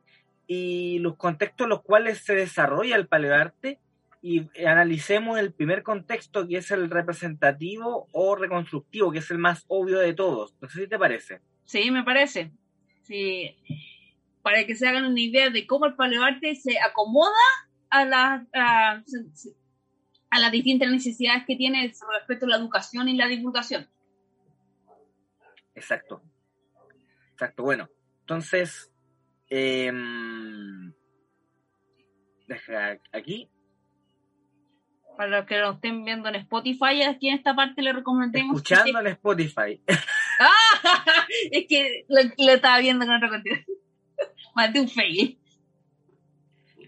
[0.46, 3.80] y los contextos en los cuales se desarrolla el paleoarte
[4.22, 9.64] y analicemos el primer contexto que es el representativo o reconstructivo, que es el más
[9.66, 10.54] obvio de todos.
[10.60, 11.40] No sé si te parece.
[11.64, 12.52] Sí, me parece.
[13.02, 13.56] Sí.
[14.42, 17.32] Para que se hagan una idea de cómo el paleoarte se acomoda
[17.90, 19.02] a, la, a,
[20.30, 23.88] a las distintas necesidades que tiene respecto a la educación y la divulgación.
[25.74, 26.22] Exacto.
[27.32, 27.64] Exacto.
[27.64, 27.88] Bueno,
[28.20, 28.92] entonces,
[29.48, 30.92] em,
[32.46, 33.50] deja aquí.
[35.16, 38.56] Para los que lo estén viendo en Spotify, aquí en esta parte le recomendemos.
[38.56, 39.80] Escuchando en Spotify.
[41.50, 43.62] es que lo, estaba viendo con otro contenido.
[44.72, 45.38] De un fail.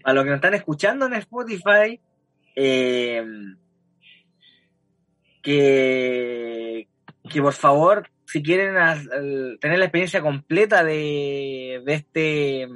[0.03, 1.99] A los que nos están escuchando en Spotify,
[2.55, 3.57] em,
[5.41, 6.87] que,
[7.29, 8.75] que por favor si quieren
[9.59, 12.67] tener la experiencia completa de, este,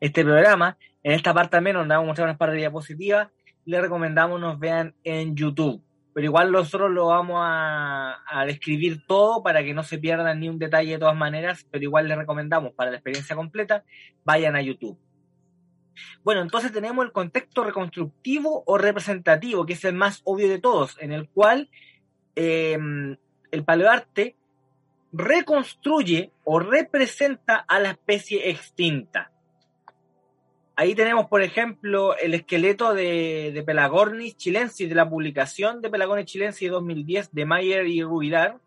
[0.00, 3.28] este programa, en esta parte también donde vamos a mostrar unas par de diapositivas,
[3.64, 5.82] les recomendamos nos vean en YouTube.
[6.12, 10.58] Pero igual nosotros lo vamos a, describir todo para que no se pierdan ni un
[10.58, 13.84] detalle de todas maneras, pero igual les recomendamos para la experiencia completa,
[14.24, 14.98] vayan a YouTube.
[16.24, 20.96] Bueno, entonces tenemos el contexto reconstructivo o representativo, que es el más obvio de todos,
[21.00, 21.70] en el cual
[22.34, 22.78] eh,
[23.50, 24.36] el paleoarte
[25.12, 29.32] reconstruye o representa a la especie extinta.
[30.76, 36.68] Ahí tenemos, por ejemplo, el esqueleto de, Pelagornis chilensis, de la publicación de Pelagornis chilensis
[36.68, 38.58] de 2010 de Mayer y Ruidar,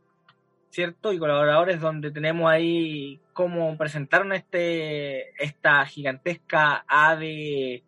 [0.70, 1.12] ¿cierto?
[1.12, 7.84] Y colaboradores donde tenemos ahí cómo presentaron este, esta gigantesca ave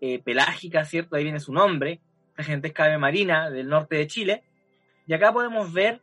[0.00, 1.16] eh, pelágica, ¿cierto?
[1.16, 2.00] Ahí viene su nombre,
[2.36, 4.42] la gigantesca ave marina del norte de Chile.
[5.06, 6.00] Y acá podemos ver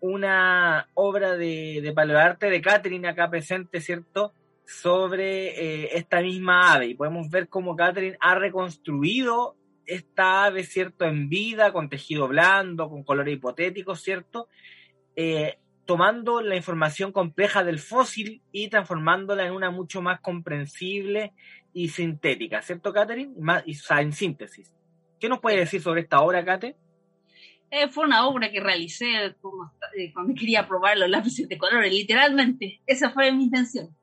[0.00, 4.32] una obra de, de paleoarte de Catherine acá presente, ¿cierto?
[4.64, 6.86] Sobre eh, esta misma ave.
[6.86, 11.04] Y podemos ver cómo Catherine ha reconstruido esta ave, ¿cierto?
[11.04, 14.48] En vida, con tejido blando, con colores hipotéticos, ¿cierto?
[15.16, 21.32] Eh, tomando la información compleja del fósil y transformándola en una mucho más comprensible
[21.72, 23.32] y sintética, ¿cierto, Catherine?
[23.38, 24.72] Más, y, en síntesis.
[25.18, 26.76] ¿Qué nos puede decir sobre esta obra, Kate?
[27.70, 32.82] Eh, fue una obra que realicé eh, cuando quería probar los lápices de colores, literalmente.
[32.86, 33.96] Esa fue mi intención.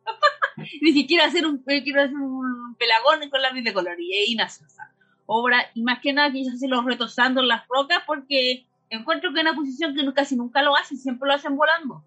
[0.81, 3.99] Ni siquiera hacer un, eh, quiero hacer un pelagón con lápiz de color.
[3.99, 4.91] Y ahí nació esa
[5.25, 5.65] obra.
[5.73, 9.55] Y más que nada quise hacerlo retosando en las rocas porque encuentro que es una
[9.55, 12.03] posición que casi nunca lo hacen, siempre lo hacen volando.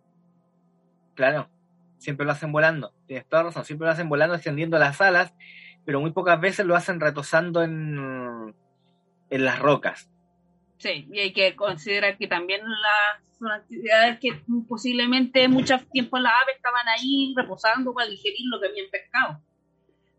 [1.15, 1.49] Claro,
[1.99, 2.93] siempre lo hacen volando.
[3.07, 5.33] Tienes toda razón, siempre lo hacen volando, extendiendo las alas,
[5.85, 8.55] pero muy pocas veces lo hacen retosando en,
[9.31, 10.12] en las rocas.
[10.83, 12.61] Sí, y hay que considerar que también
[13.41, 18.67] las actividades que posiblemente mucho tiempo las aves estaban ahí reposando para digerir lo que
[18.67, 19.41] habían pescado.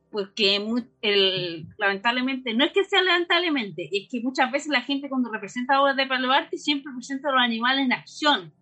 [0.09, 0.65] Pues que
[1.01, 5.81] el, lamentablemente, no es que sea lamentablemente, es que muchas veces la gente cuando representa
[5.81, 8.53] obras de Palo Arte siempre presenta a los animales en acción,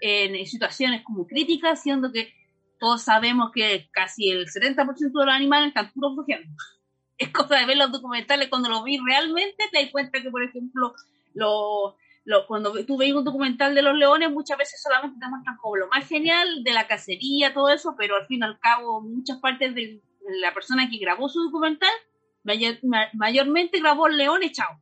[0.00, 2.32] en, situaciones como críticas, siendo que
[2.78, 6.48] todos sabemos que casi el 70% de los animales están puros flojeando.
[7.18, 10.42] Es cosa de ver los documentales, cuando los vi realmente te das cuenta que, por
[10.42, 10.94] ejemplo,
[11.34, 11.94] los
[12.46, 15.88] cuando tú veis un documental de los leones, muchas veces solamente te muestran como lo
[15.88, 19.74] más genial de la cacería, todo eso, pero al fin y al cabo, muchas partes
[19.74, 20.00] de
[20.40, 21.90] la persona que grabó su documental,
[23.14, 24.80] mayormente grabó el león echado.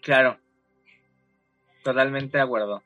[0.00, 0.38] Claro,
[1.84, 2.82] totalmente de acuerdo.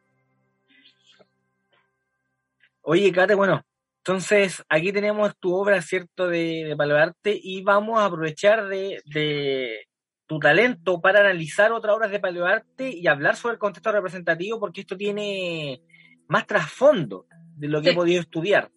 [2.83, 3.65] Oye, Kate, bueno,
[3.99, 9.87] entonces aquí tenemos tu obra, ¿cierto?, de, de y vamos a aprovechar de,
[10.27, 14.81] tu talento para analizar otras obras de paleoarte y hablar sobre el contexto representativo, porque
[14.81, 15.83] esto tiene
[16.29, 18.71] más trasfondo de lo que he podido estudiar.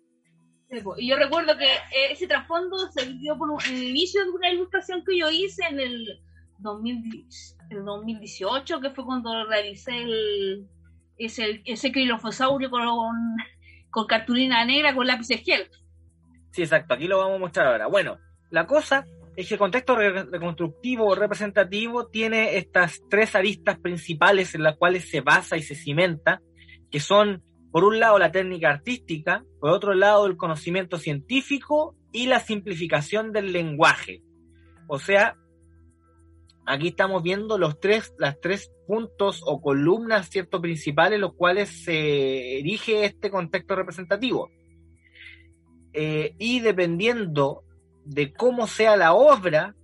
[0.98, 1.68] y yo recuerdo que
[2.12, 6.22] ese trasfondo se dio por el inicio de una ilustración que yo hice en el,
[6.62, 10.68] 2018, que fue cuando realicé el,
[11.18, 13.38] ese, ese crilofosaurio con,
[13.90, 15.70] con cartulina negra con lápices gel.
[16.52, 17.88] Sí, exacto, aquí lo vamos a mostrar ahora.
[17.88, 19.06] Bueno, la cosa
[19.36, 25.22] es que el contexto reconstructivo representativo tiene estas tres aristas principales en las cuales se
[25.22, 26.42] basa y se cimenta,
[26.92, 32.28] que son, por un lado, la técnica artística, por otro lado, el conocimiento científico y
[32.28, 34.24] la simplificación del lenguaje.
[34.88, 35.38] O sea,
[36.66, 42.60] aquí estamos viendo los tres, las tres puntos o columnas, cierto, principales, los cuales se
[42.60, 44.50] erige este contexto representativo.
[45.94, 47.64] Eh, y dependiendo
[48.10, 49.76] de cómo sea la obra,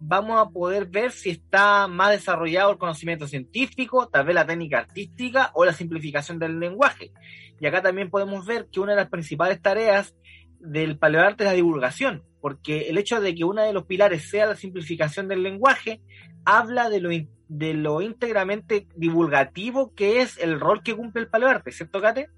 [0.00, 4.78] vamos a poder ver si está más desarrollado el conocimiento científico, tal vez la técnica
[4.78, 7.12] artística o la simplificación del lenguaje.
[7.60, 10.16] Y acá también podemos ver que una de las principales tareas
[10.60, 14.46] del paleoarte es la divulgación, porque el hecho de que uno de los pilares sea
[14.46, 16.00] la simplificación del lenguaje
[16.46, 17.10] habla de lo,
[17.48, 22.30] de lo íntegramente divulgativo que es el rol que cumple el paleoarte, ¿cierto, Kate?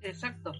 [0.00, 0.52] Exacto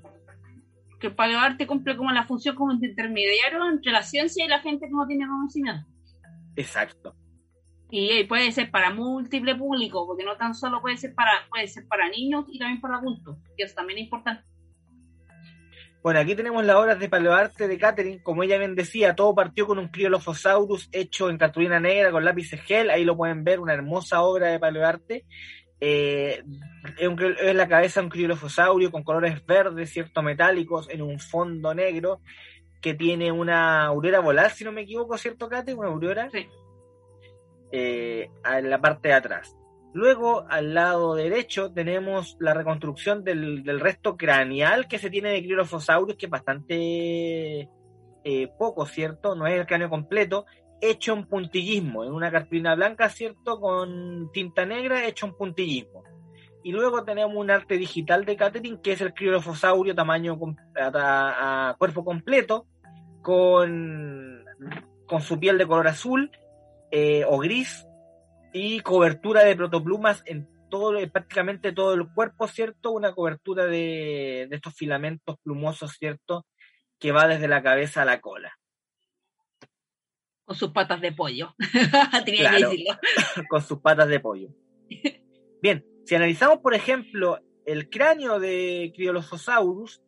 [0.99, 4.87] que el paleoarte cumple como la función como intermediario entre la ciencia y la gente
[4.87, 5.87] que no tiene conocimiento.
[6.57, 7.15] Exacto.
[7.91, 11.87] Y puede ser para múltiple público, porque no tan solo puede ser para, puede ser
[11.87, 14.45] para niños y también para adultos, que eso también es importante.
[16.03, 18.23] Bueno, aquí tenemos las obras de paleoarte de Catherine.
[18.23, 22.61] Como ella bien decía, todo partió con un Criolophosaurus hecho en cartulina negra con lápices
[22.63, 22.91] gel.
[22.91, 25.27] Ahí lo pueden ver, una hermosa obra de paleoarte.
[25.81, 26.43] Eh,
[26.99, 32.21] es, la cabeza de un criolofosaurio con colores verdes, cierto, metálicos, en un fondo negro,
[32.81, 35.75] que tiene una aurora volar, si no me equivoco, ¿cierto, Kate?
[35.75, 36.29] Una aurora.
[36.31, 36.47] Sí.
[37.71, 39.59] Eh, en la parte de atrás.
[39.93, 46.17] Luego, al lado derecho, tenemos la reconstrucción del, resto craneal que se tiene de Criolophosaurus,
[46.17, 47.69] que es bastante
[48.25, 49.35] eh, poco, ¿cierto?
[49.35, 50.45] No es el cráneo completo,
[50.81, 53.61] hecho en puntillismo, en una cartulina blanca, ¿cierto?
[53.61, 56.05] Con tinta negra, hecho en puntillismo.
[56.63, 60.39] Y luego tenemos un arte digital de Catherine, que es el criolofosaurio tamaño
[60.77, 62.67] a, cuerpo completo,
[63.23, 64.45] con,
[65.07, 66.31] con su piel de color azul
[66.91, 67.87] eh, o gris
[68.53, 72.91] y cobertura de protoplumas en todo, prácticamente todo el cuerpo, ¿cierto?
[72.91, 76.45] Una cobertura de, de estos filamentos plumosos, ¿cierto?
[76.99, 78.59] Que va desde la cabeza a la cola
[80.49, 81.55] con sus patas de pollo.
[83.51, 84.49] con sus patas de pollo.
[85.63, 90.03] Bien, si analizamos, por ejemplo, el cráneo de Criolophosaurus,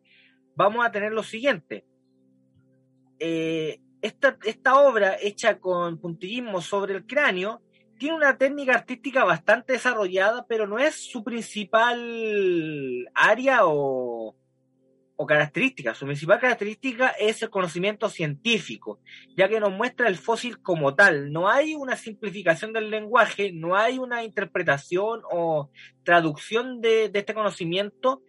[0.55, 1.85] vamos a tener lo siguiente.
[3.19, 7.61] Eh, esta, esta obra hecha con puntillismo sobre el cráneo
[7.99, 14.35] tiene una técnica artística bastante desarrollada, pero no es su principal área o,
[15.21, 15.93] o característica.
[15.93, 18.99] Su principal característica es el conocimiento científico,
[19.37, 21.31] ya que nos muestra el fósil como tal.
[21.31, 25.69] No hay una simplificación del lenguaje, no hay una interpretación o
[26.03, 28.23] traducción de, este conocimiento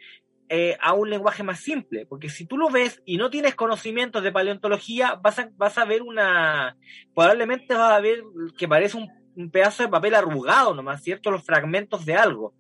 [0.51, 4.23] eh, a un lenguaje más simple, porque si tú lo ves y no tienes conocimientos
[4.23, 6.77] de paleontología, vas a, vas a ver una,
[7.15, 8.23] probablemente vas a ver
[8.59, 11.31] que parece un, un pedazo de papel arrugado nomás, ¿cierto?
[11.31, 12.53] Los fragmentos de algo,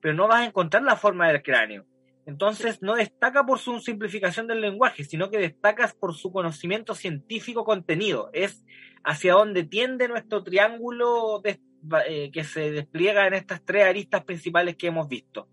[0.00, 1.86] pero no vas a encontrar la forma del cráneo.
[2.26, 7.64] Entonces no destaca por su simplificación del lenguaje, sino que destaca por su conocimiento científico
[7.64, 8.30] contenido.
[8.32, 8.64] Es
[9.04, 14.88] hacia donde tiende nuestro triángulo eh, que se despliega en estas tres aristas principales que
[14.88, 15.48] hemos visto.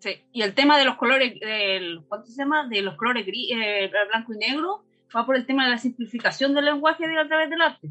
[0.00, 1.34] Sí, y el tema de los colores,
[2.08, 2.68] ¿cuánto se llama?
[2.68, 4.84] De los colores gris, eh, blanco y negro,
[5.16, 7.90] va por el tema de la simplificación del lenguaje a través del arte.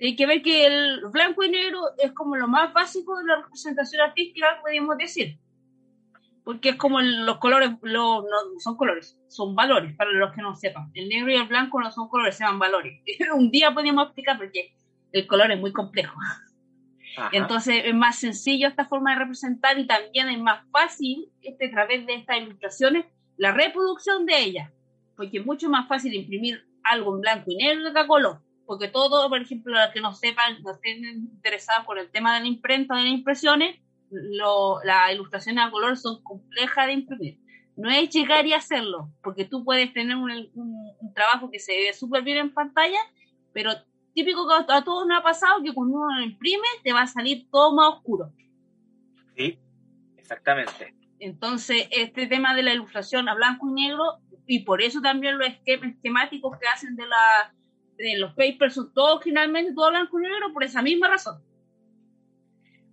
[0.00, 3.36] Hay que ver que el blanco y negro es como lo más básico de la
[3.42, 5.38] representación artística, podríamos decir.
[6.48, 8.24] Porque es como los colores, no
[8.58, 10.90] son colores, son valores, para los que no sepan.
[10.94, 13.02] El negro y el blanco no son colores, se llaman valores.
[13.34, 14.72] Un día podríamos explicar porque
[15.12, 16.18] el color es muy complejo.
[17.32, 21.70] Entonces es más sencillo esta forma de representar y también es más fácil, este, a
[21.70, 23.04] través de estas ilustraciones,
[23.36, 24.72] la reproducción de ellas.
[25.18, 28.88] Porque es mucho más fácil imprimir algo en blanco y negro que a color porque
[28.88, 32.48] todo, por ejemplo, los que no sepan, no estén interesados por el tema de la
[32.48, 33.80] imprenta, de las impresiones,
[34.10, 37.38] lo, las ilustraciones a color son complejas de imprimir.
[37.76, 41.92] No es llegar y hacerlo, porque tú puedes tener un, un, trabajo que se ve
[41.92, 42.98] súper bien en pantalla,
[43.52, 43.70] pero
[44.14, 47.06] típico que a todos nos ha pasado que cuando uno lo imprime te va a
[47.06, 48.32] salir todo más oscuro.
[49.36, 49.58] Sí,
[50.16, 50.94] exactamente.
[51.20, 55.48] Entonces, este tema de la ilustración a blanco y negro, y por eso también los
[55.64, 57.54] esquemáticos que hacen de la
[58.18, 61.42] los papers son todos finalmente todo blanco y negro por esa misma razón.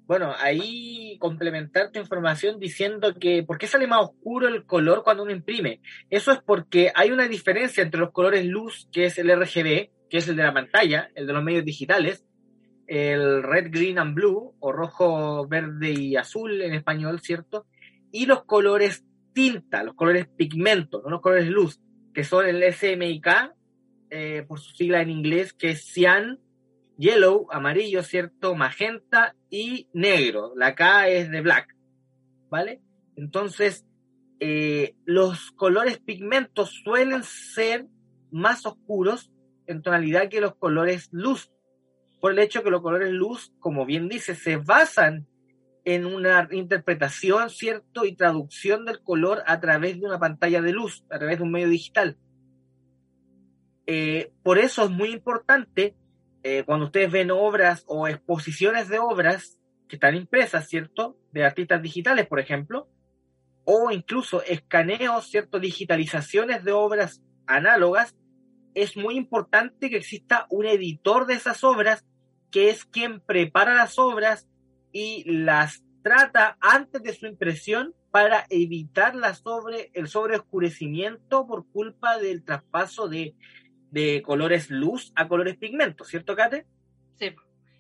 [0.07, 5.23] Bueno, ahí complementar tu información diciendo que ¿por qué sale más oscuro el color cuando
[5.23, 5.81] uno imprime?
[6.11, 10.17] Eso es porque hay una diferencia entre los colores luz, que es el RGB, que
[10.17, 12.23] es el de la pantalla, el de los medios digitales,
[12.85, 17.65] el red, green and blue, o rojo, verde y azul en español, ¿cierto?
[18.11, 19.03] Y los colores
[19.33, 21.81] tinta, los colores pigmento, no los colores luz,
[22.13, 23.27] que son el SMIK
[24.11, 26.39] eh, por su sigla en inglés, que es cian,
[26.97, 28.55] yellow, amarillo, ¿cierto?
[28.55, 30.53] Magenta y negro.
[30.55, 31.75] La K es de black,
[32.49, 32.81] ¿vale?
[33.15, 33.85] Entonces,
[34.39, 37.87] eh, los colores pigmentos suelen ser
[38.31, 39.31] más oscuros
[39.67, 41.51] en tonalidad que los colores luz,
[42.19, 45.27] por el hecho que los colores luz, como bien dice, se basan
[45.85, 48.05] en una interpretación, ¿cierto?
[48.05, 51.51] Y traducción del color a través de una pantalla de luz, a través de un
[51.51, 52.17] medio digital.
[53.85, 55.95] Eh, por eso es muy importante
[56.47, 59.57] eh, cuando ustedes ven obras o exposiciones de obras
[59.89, 61.17] que están impresas, ¿cierto?
[61.31, 62.87] De artistas digitales, por ejemplo,
[63.63, 65.59] o incluso escaneos, ¿cierto?
[65.59, 68.15] Digitalizaciones de obras análogas,
[68.75, 72.05] es muy importante que exista un editor de esas obras
[72.51, 74.47] que es quien prepara las obras
[74.91, 82.19] y las trata antes de su impresión para evitar la sobre, el sobreoscurecimiento por culpa
[82.19, 83.33] del traspaso de
[83.95, 86.65] de colores luz a colores pigmentos, ¿cierto, Kate?
[87.17, 87.33] Sí.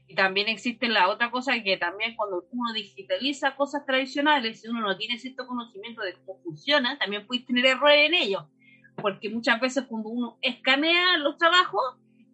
[0.07, 4.79] Y también existe la otra cosa que también cuando uno digitaliza cosas tradicionales, si uno
[4.79, 8.47] no tiene cierto conocimiento de cómo funciona, también puede tener errores en ello.
[9.01, 11.83] Porque muchas veces cuando uno escanea los trabajos,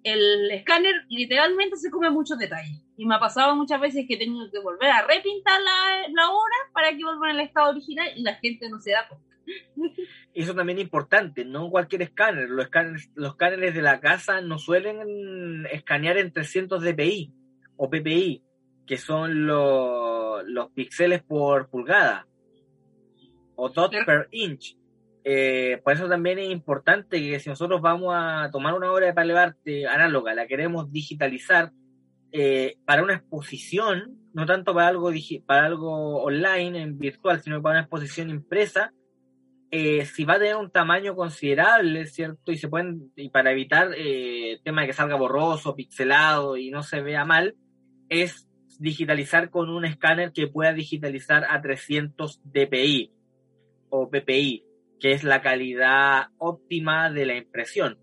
[0.03, 2.83] el escáner literalmente se come muchos detalles.
[2.97, 6.29] Y me ha pasado muchas veces que he tenido que volver a repintar la, la
[6.29, 9.30] obra para que vuelva en el estado original y la gente no se da cuenta.
[10.33, 12.49] Eso también es importante, no cualquier escáner.
[12.49, 17.33] Los escáneres, los escáneres de la casa no suelen escanear en 300 dpi
[17.75, 18.43] o ppi,
[18.85, 22.27] que son los, los píxeles por pulgada
[23.55, 24.75] o dot per inch.
[25.23, 29.13] Eh, por eso también es importante que si nosotros vamos a tomar una obra de
[29.13, 31.71] palebarte análoga, la queremos digitalizar
[32.31, 35.11] eh, para una exposición, no tanto para algo,
[35.45, 38.93] para algo online, en virtual, sino para una exposición impresa,
[39.71, 42.51] eh, si va a tener un tamaño considerable, ¿cierto?
[42.51, 46.69] Y se pueden, y para evitar eh, el tema de que salga borroso, pixelado y
[46.71, 47.55] no se vea mal,
[48.09, 48.49] es
[48.79, 53.13] digitalizar con un escáner que pueda digitalizar a 300 dpi
[53.89, 54.65] o ppi,
[54.99, 57.97] que es la calidad óptima de la impresión.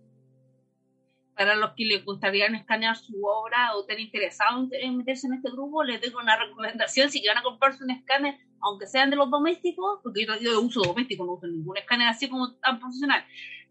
[1.39, 5.49] Para los que les gustaría escanear su obra o estén interesados en meterse en este
[5.53, 7.11] grupo, les tengo una recomendación.
[7.11, 10.81] Si van a comprarse un escáner, aunque sean de los domésticos, porque yo, yo uso
[10.83, 13.25] doméstico, no uso ningún escáner así como tan profesional,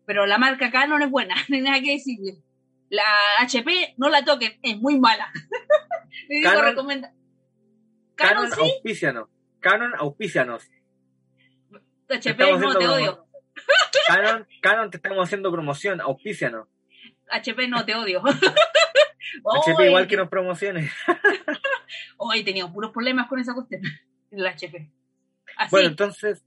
[0.06, 2.42] pero la marca Canon es buena, no hay nada que decirle.
[2.90, 3.04] La
[3.42, 5.30] HP no la toquen, es muy mala.
[6.30, 7.14] Me digo, Canon, recomienda.
[8.16, 9.30] Canon, Canon auspicianos.
[9.60, 10.64] Canon auspicianos.
[12.10, 13.28] HP no te odio.
[14.08, 16.70] Canon, Canon te estamos haciendo promoción, auspicianos.
[17.30, 18.22] HP no te odio.
[19.68, 20.92] HP igual que nos promociones.
[22.18, 23.82] Hoy he tenido puros problemas con esa cuestión
[24.32, 24.90] el HP.
[25.72, 26.44] Bueno, entonces,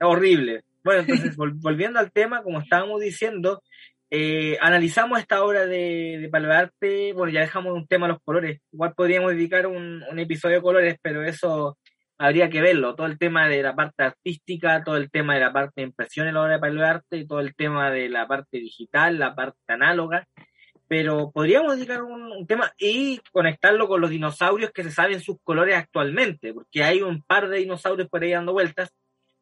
[0.00, 0.62] horrible.
[0.84, 3.62] Bueno, entonces, volviendo al tema, como estábamos diciendo,
[4.10, 8.92] eh, analizamos esta obra de, de Palvarte, bueno, ya dejamos un tema los colores, igual
[8.94, 11.78] podríamos dedicar un, episodio de colores, pero eso
[12.22, 15.52] habría que verlo, todo el tema de la parte artística, todo el tema de la
[15.52, 18.58] parte de impresión en la obra de Palvarte, y todo el tema de la parte
[18.58, 20.28] digital, la parte análoga,
[20.86, 25.76] pero podríamos dedicar un, tema y conectarlo con los dinosaurios que se saben sus colores
[25.76, 28.92] actualmente, porque hay un par de dinosaurios por ahí dando vueltas,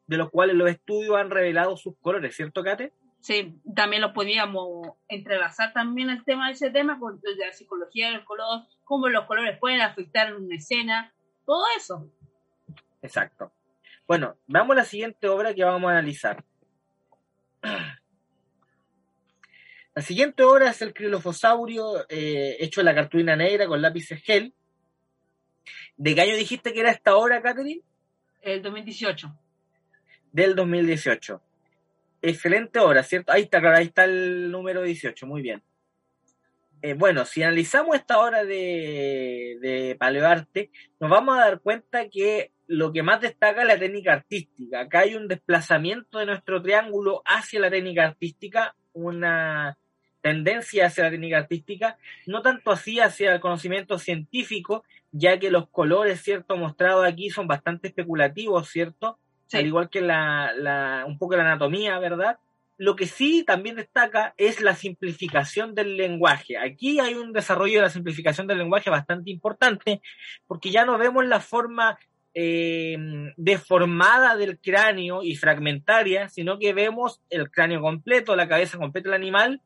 [0.07, 2.93] de los cuales los estudios han revelado sus colores, ¿cierto, Kate?
[3.19, 8.25] Sí, también lo podíamos entrelazar también el tema de ese tema con la psicología del
[8.25, 11.13] color, cómo los colores pueden afectar en una escena,
[11.45, 12.11] todo eso.
[13.01, 13.51] Exacto.
[14.07, 16.43] Bueno, veamos la siguiente obra que vamos a analizar.
[19.93, 24.53] La siguiente obra es el crilofosaurio eh, hecho en la cartulina negra con lápices gel.
[25.97, 27.81] ¿De qué año dijiste que era esta obra, Catherine?
[28.41, 29.37] El 2018.
[30.31, 31.41] Del 2018.
[32.21, 33.33] Excelente obra, ¿cierto?
[33.33, 35.61] Ahí está, claro, ahí está el número 18, muy bien.
[36.81, 42.53] Eh, bueno, si analizamos esta obra de, de paleoarte, nos vamos a dar cuenta que
[42.71, 44.79] lo que más destaca es la técnica artística.
[44.79, 49.77] Acá hay un desplazamiento de nuestro triángulo hacia la técnica artística, una
[50.21, 51.97] tendencia hacia la técnica artística,
[52.27, 57.45] no tanto así hacia el conocimiento científico, ya que los colores, ¿cierto?, mostrados aquí son
[57.45, 59.19] bastante especulativos, ¿cierto?
[59.51, 62.37] Al igual que la, la, un poco la anatomía, ¿verdad?
[62.77, 66.57] Lo que sí también destaca es la simplificación del lenguaje.
[66.57, 70.01] Aquí hay un desarrollo de la simplificación del lenguaje bastante importante,
[70.47, 71.99] porque ya no vemos la forma
[72.33, 72.97] eh,
[73.37, 79.21] deformada del cráneo y fragmentaria, sino que vemos el cráneo completo, la cabeza completa del
[79.21, 79.61] animal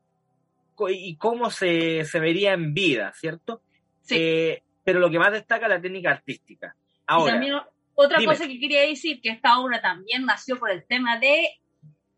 [0.90, 3.62] y cómo se, se vería en vida, ¿cierto?
[4.02, 4.16] Sí.
[4.20, 6.76] Eh, pero lo que más destaca es la técnica artística.
[7.08, 7.56] Ahora, y también
[7.96, 8.34] otra dime.
[8.34, 11.48] cosa que quería decir, que esta obra también nació por el tema de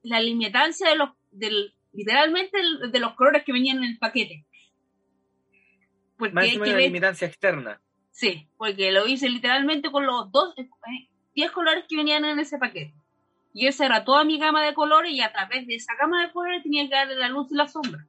[0.01, 2.57] la limitancia de los, del, literalmente
[2.91, 4.45] de los colores que venían en el paquete.
[6.17, 7.79] Porque más hay que ver- limitancia externa.
[8.17, 10.67] Sí, porque lo hice literalmente con los dos, eh,
[11.35, 12.95] 10 colores que venían en ese paquete.
[13.53, 16.31] Y esa era toda mi gama de colores y a través de esa gama de
[16.31, 18.07] colores tenía que darle la luz y la sombra.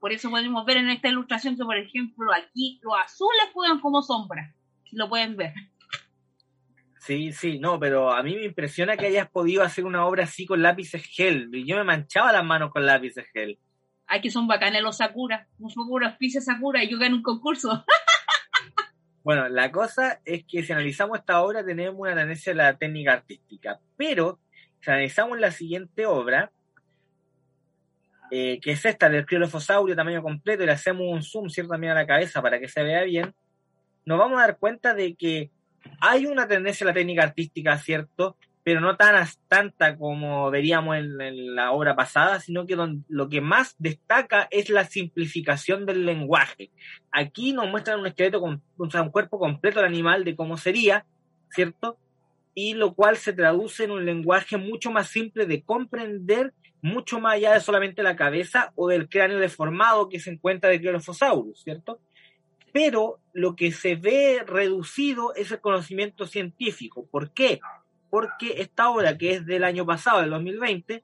[0.00, 4.02] Por eso podemos ver en esta ilustración que, por ejemplo, aquí los azules juegan como
[4.02, 4.52] sombra.
[4.90, 5.54] Si lo pueden ver.
[6.98, 10.46] Sí, sí, no, pero a mí me impresiona que hayas podido hacer una obra así
[10.46, 11.48] con lápices gel.
[11.64, 13.60] Yo me manchaba las manos con lápices gel.
[14.08, 15.46] Aquí son bacanes los Sakura.
[15.60, 17.84] Un Sakura, auspicia Sakura y yo gané un concurso.
[19.24, 23.14] Bueno, la cosa es que si analizamos esta obra tenemos una tendencia a la técnica
[23.14, 24.38] artística, pero
[24.82, 26.52] si analizamos la siguiente obra,
[28.30, 31.70] eh, que es esta del criolofosaurio tamaño completo, y le hacemos un zoom, ¿cierto?
[31.72, 33.34] También a la cabeza para que se vea bien,
[34.04, 35.50] nos vamos a dar cuenta de que
[36.02, 38.36] hay una tendencia a la técnica artística, ¿cierto?
[38.64, 42.76] Pero no tan tanta como veríamos en, la obra pasada, sino que
[43.08, 46.70] lo que más destaca es la simplificación del lenguaje.
[47.12, 50.56] Aquí nos muestran un esqueleto, con, o sea, un cuerpo completo del animal de cómo
[50.56, 51.04] sería,
[51.50, 51.98] ¿cierto?
[52.54, 57.34] Y lo cual se traduce en un lenguaje mucho más simple de comprender, mucho más
[57.34, 62.00] allá de solamente la cabeza o del cráneo deformado que se encuentra de Clerophosaurus, ¿cierto?
[62.72, 67.06] Pero lo que se ve reducido es el conocimiento científico.
[67.10, 67.60] ¿Por qué?
[68.14, 71.02] Porque esta obra, que es del año pasado, del 2020,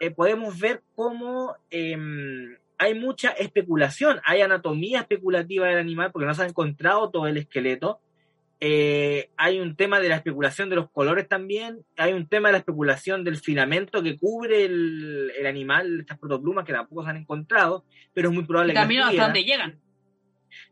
[0.00, 6.34] eh, podemos ver cómo em, hay mucha especulación, hay anatomía especulativa del animal porque no
[6.34, 8.00] se ha encontrado todo el esqueleto.
[8.58, 12.54] Eh, hay un tema de la especulación de los colores también, hay un tema de
[12.54, 17.18] la especulación del filamento que cubre el, el animal, estas protoplumas que tampoco se han
[17.18, 19.78] encontrado, pero es muy probable Y que también hasta donde llegan.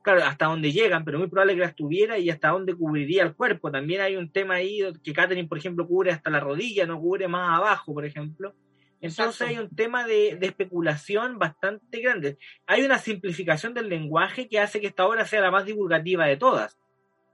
[0.03, 3.35] Claro, hasta donde llegan, pero muy probable que las tuviera y hasta dónde cubriría el
[3.35, 3.71] cuerpo.
[3.71, 7.29] También hay un tema ahí que Catherine, por ejemplo, cubre hasta la rodilla, no cubre
[7.29, 8.55] más abajo, por ejemplo.
[9.01, 9.45] Entonces Exacto.
[9.47, 12.37] hay un tema de, de especulación bastante grande.
[12.67, 16.37] Hay una simplificación del lenguaje que hace que esta obra sea la más divulgativa de
[16.37, 16.79] todas,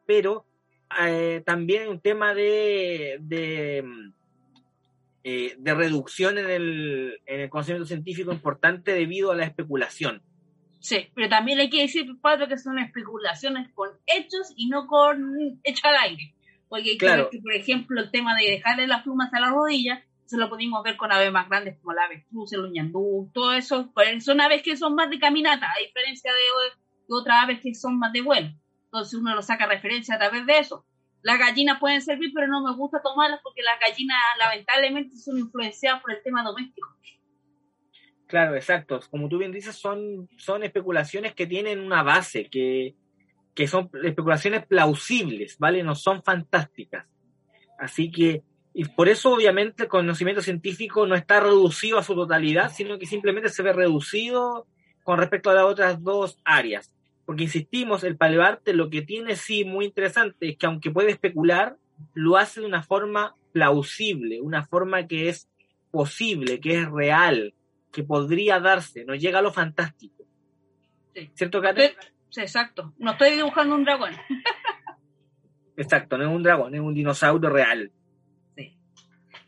[0.07, 0.47] pero
[1.01, 3.84] eh, también hay un tema de, de,
[5.24, 10.22] eh, de reducción en el, en el conocimiento científico importante debido a la especulación.
[10.81, 15.59] Sí, pero también hay que decir, Padre, que son especulaciones con hechos y no con
[15.64, 16.35] hechos al aire.
[16.68, 17.29] Porque Claro.
[17.31, 20.83] que, por ejemplo, el tema de dejarle las plumas a la rodilla, eso lo pudimos
[20.83, 23.91] ver con aves más grandes como la avestruz, el uñandú, todo eso.
[23.95, 26.39] pues, Son aves que son más de caminata, a diferencia de,
[27.09, 28.51] de otras aves que son más de vuelo.
[28.85, 30.85] Entonces uno lo saca referencia a través de eso.
[31.22, 36.01] Las gallinas pueden servir, pero no me gusta tomarlas porque las gallinas lamentablemente son influenciadas
[36.03, 36.89] por el tema doméstico.
[38.27, 39.01] Claro, exacto.
[39.11, 42.95] Como tú bien dices, son, son especulaciones que tienen una base, que,
[43.55, 45.83] que son especulaciones plausibles, ¿vale?
[45.83, 47.07] No son fantásticas.
[47.79, 48.43] Así que,
[48.74, 53.07] y por eso obviamente el conocimiento científico no está reducido a su totalidad, sino que
[53.07, 54.66] simplemente se ve reducido
[55.05, 56.93] con respecto a las otras dos áreas.
[57.24, 61.77] Porque insistimos, el paleoarte lo que tiene sí muy interesante es que aunque puede especular,
[62.12, 65.49] lo hace de una forma plausible, una forma que es
[65.91, 67.55] posible, que es real,
[67.97, 70.26] que podría darse, no llega a lo fantástico.
[71.14, 71.30] Sí.
[71.32, 71.86] ¿Cierto, Kate?
[71.86, 72.92] Estoy- sí, exacto.
[72.99, 74.12] No estoy dibujando un dragón.
[75.78, 77.90] Exacto, no es un dragón, es un dinosaurio real.
[78.55, 78.78] Sí.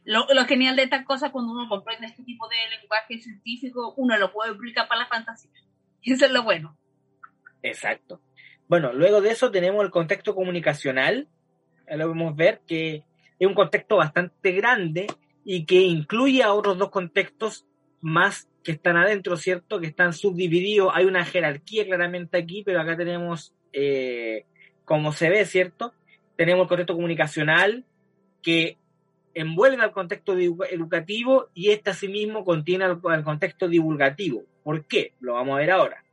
[0.05, 4.32] lo, genial de estas cosas cuando uno comprende este tipo de lenguaje científico, uno lo
[4.32, 5.51] puede aplicar para la fantasía.
[6.03, 6.78] Eso es lo bueno.
[7.62, 8.22] Exacto.
[8.66, 11.28] Bueno, luego de eso tenemos el contexto comunicacional.
[11.86, 13.05] Lo podemos ver que
[13.38, 15.07] es un contexto bastante grande
[15.44, 17.67] y que incluye a otros dos contextos
[18.01, 19.80] más que están adentro, ¿cierto?
[19.80, 20.92] Que están subdivididos.
[20.94, 24.44] Hay una jerarquía claramente aquí, pero acá tenemos, eh,
[24.84, 25.92] como se ve, ¿cierto?
[26.36, 27.84] Tenemos el contexto comunicacional
[28.42, 28.78] que
[29.34, 34.44] envuelve al contexto educativo y este asimismo contiene al, contexto divulgativo.
[34.62, 35.14] ¿Por qué?
[35.20, 36.05] Lo vamos a ver ahora.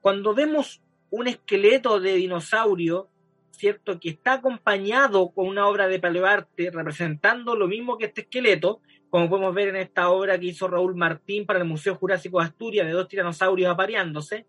[0.00, 3.08] Cuando vemos un esqueleto de dinosaurio,
[3.50, 3.98] ¿cierto?
[4.00, 8.80] Que está acompañado con una obra de paleoarte representando lo mismo que este esqueleto,
[9.10, 12.46] como podemos ver en esta obra que hizo Raúl Martín para el Museo Jurásico de
[12.46, 14.46] Asturias de dos tiranosaurios apareándose,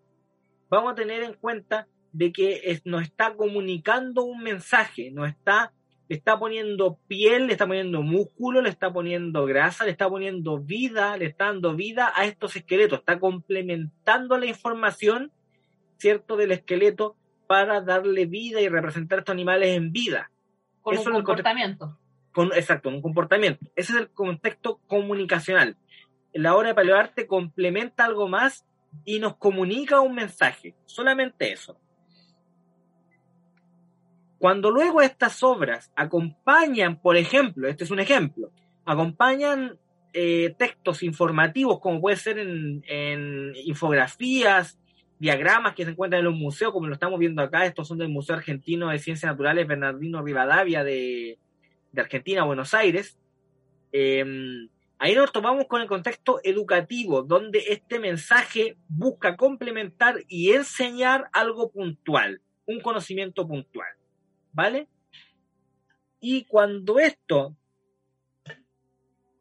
[0.68, 5.72] vamos a tener en cuenta de que nos está comunicando un mensaje, nos está,
[6.08, 10.58] le está poniendo piel, le está poniendo músculo, le está poniendo grasa, le está poniendo
[10.58, 15.32] vida, le está dando vida a estos esqueletos, está complementando la información,
[15.98, 20.30] ¿cierto?, del esqueleto para darle vida y representar a estos animales en vida.
[20.82, 21.98] Con un comportamiento.
[22.32, 23.66] Con, exacto, un comportamiento.
[23.74, 25.76] Ese es el contexto comunicacional.
[26.32, 28.66] La obra de paleoarte complementa algo más
[29.04, 30.74] y nos comunica un mensaje.
[30.84, 31.80] Solamente eso.
[34.38, 38.52] Cuando luego estas obras acompañan, por ejemplo, este es un ejemplo,
[38.84, 39.78] acompañan
[40.12, 44.78] eh, textos informativos como puede ser en, en infografías,
[45.18, 48.08] diagramas que se encuentran en los museos, como lo estamos viendo acá, estos son del
[48.08, 51.38] Museo Argentino de Ciencias Naturales Bernardino Rivadavia de,
[51.96, 53.18] Argentina, Buenos Aires.
[53.92, 54.68] Em,
[54.98, 61.70] ahí nos tomamos con el contexto educativo, donde este mensaje busca complementar y enseñar algo
[61.70, 63.88] puntual, un conocimiento puntual.
[64.52, 64.88] ¿Vale?
[66.20, 67.56] Y cuando esto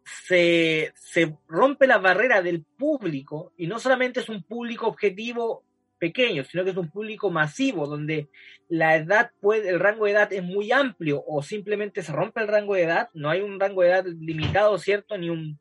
[0.05, 5.63] se, se, rompe la barrera del público, y no solamente es un público objetivo
[5.99, 8.29] pequeño, sino que es un público masivo, donde
[8.69, 12.47] la edad puede, el rango de edad es muy amplio, o simplemente se rompe el
[12.47, 15.17] rango de edad, no hay un rango de edad limitado, ¿cierto?
[15.17, 15.59] Ni un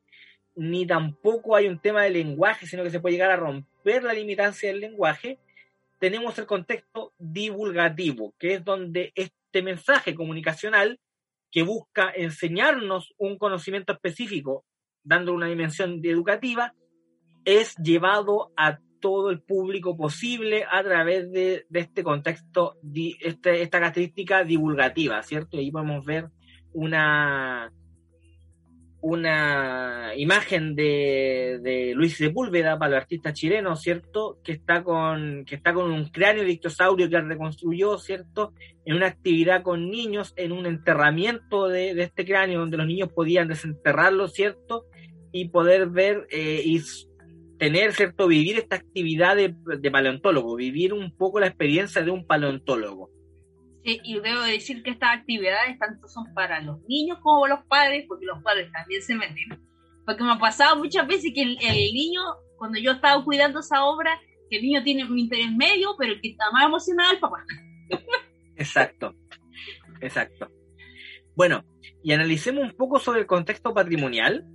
[0.57, 4.13] ni tampoco hay un tema de lenguaje, sino que se puede llegar a romper la
[4.13, 5.37] limitancia del lenguaje,
[5.99, 10.99] tenemos el contexto divulgativo, que es donde este mensaje comunicacional
[11.51, 14.65] que busca enseñarnos un conocimiento específico,
[15.03, 16.73] dando una dimensión educativa,
[17.45, 22.77] es llevado a todo el público posible a través de, este contexto,
[23.21, 25.57] este, esta característica divulgativa, ¿cierto?
[25.57, 26.29] Y ahí podemos ver
[26.73, 27.71] una,
[29.01, 34.39] una imagen de, de Luis Sepúlveda para el artista chileno, ¿cierto?
[34.43, 38.53] Que está con, que está con un cráneo de dictosaurio que reconstruyó, ¿cierto?
[38.85, 43.47] En una actividad con niños, en un enterramiento de, este cráneo, donde los niños podían
[43.47, 44.85] desenterrarlo, ¿cierto?
[45.31, 46.81] Y poder ver eh, y
[47.57, 48.27] tener, ¿cierto?
[48.27, 49.55] Vivir esta actividad de,
[49.91, 53.09] paleontólogo, vivir un poco la experiencia de un paleontólogo.
[53.83, 58.05] Sí, y debo decir que estas actividades tanto son para los niños como los padres,
[58.07, 59.61] porque los padres también se meten.
[60.05, 61.57] Porque me ha pasado muchas veces que el,
[61.93, 62.21] niño,
[62.57, 66.21] cuando yo estaba cuidando esa obra, que el niño tiene un interés medio, pero el
[66.21, 67.45] que está más emocionado es el papá.
[68.55, 69.13] Exacto,
[70.01, 70.49] exacto.
[71.35, 71.63] Bueno,
[72.03, 74.45] y analicemos un poco sobre el contexto patrimonial,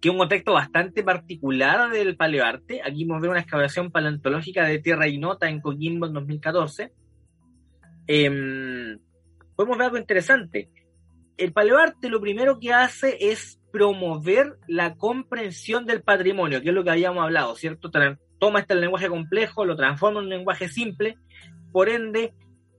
[0.00, 2.82] que es un contexto bastante particular del paleoarte.
[2.82, 6.92] Aquí a ver una excavación paleontológica de Tierra Inota en Coquimbo en 2014.
[8.06, 8.98] Em,
[9.56, 10.70] podemos ver algo interesante.
[11.36, 16.84] El paleoarte lo primero que hace es promover la comprensión del patrimonio, que es lo
[16.84, 17.90] que habíamos hablado, ¿cierto?
[18.38, 21.18] Toma este lenguaje complejo, lo transforma en un lenguaje simple,
[21.72, 22.34] por ende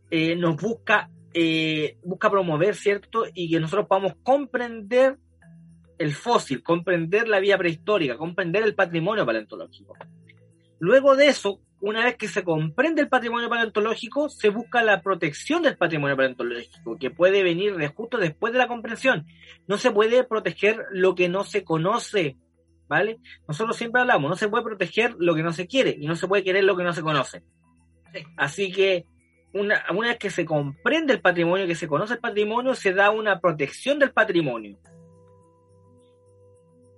[0.09, 3.26] eh, nos busca, eh, busca promover, ¿cierto?
[3.34, 5.17] Y que nosotros podamos comprender
[6.00, 9.95] el fósil, comprender la vida prehistórica, comprender el patrimonio paleontológico.
[10.80, 15.62] Luego de eso, una vez que se comprende el patrimonio paleontológico, se busca la protección
[15.62, 19.28] del patrimonio paleontológico, que puede venir de justo después de la comprensión.
[19.68, 22.38] No se puede proteger lo que no se conoce,
[22.88, 23.20] ¿vale?
[23.45, 26.30] Nosotros siempre hablamos, no se puede proteger lo que no se quiere y no se
[26.30, 27.43] puede querer lo que no se conoce.
[28.38, 29.04] Así que
[29.54, 33.12] una, una vez que se comprende el patrimonio, que se conoce el patrimonio, se da
[33.12, 34.78] una protección del patrimonio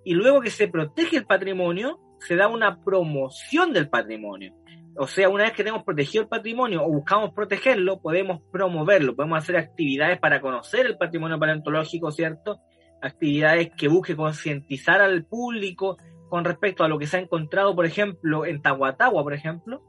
[0.03, 4.55] y luego que se protege el patrimonio, se da una promoción del patrimonio.
[4.97, 9.37] O sea, una vez que tenemos protegido el patrimonio o buscamos protegerlo, podemos promoverlo, podemos
[9.37, 12.59] hacer actividades para conocer el patrimonio paleontológico, ¿cierto?
[13.01, 15.97] Actividades que busquen concientizar al público
[16.29, 19.81] con respecto a lo que se ha encontrado, por ejemplo, en Tahuatahua, por ejemplo,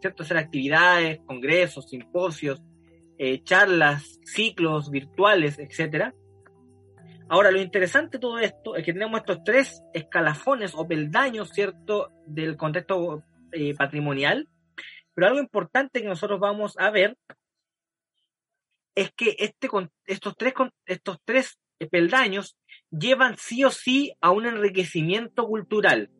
[0.00, 0.24] ¿cierto?
[0.24, 2.60] Hacer actividades, congresos, simposios,
[3.16, 6.14] eh, charlas, ciclos virtuales, etcétera
[7.30, 12.10] Ahora, lo interesante de todo esto es que tenemos estos tres escalafones o peldaños, ¿cierto?,
[12.26, 13.22] del contexto
[13.52, 14.48] eh, patrimonial,
[15.14, 17.18] pero algo importante que nosotros vamos a ver
[18.94, 19.68] es que este,
[20.06, 20.54] estos, tres,
[20.86, 21.58] estos tres
[21.90, 22.56] peldaños
[22.90, 26.10] llevan sí o sí a un enriquecimiento cultural.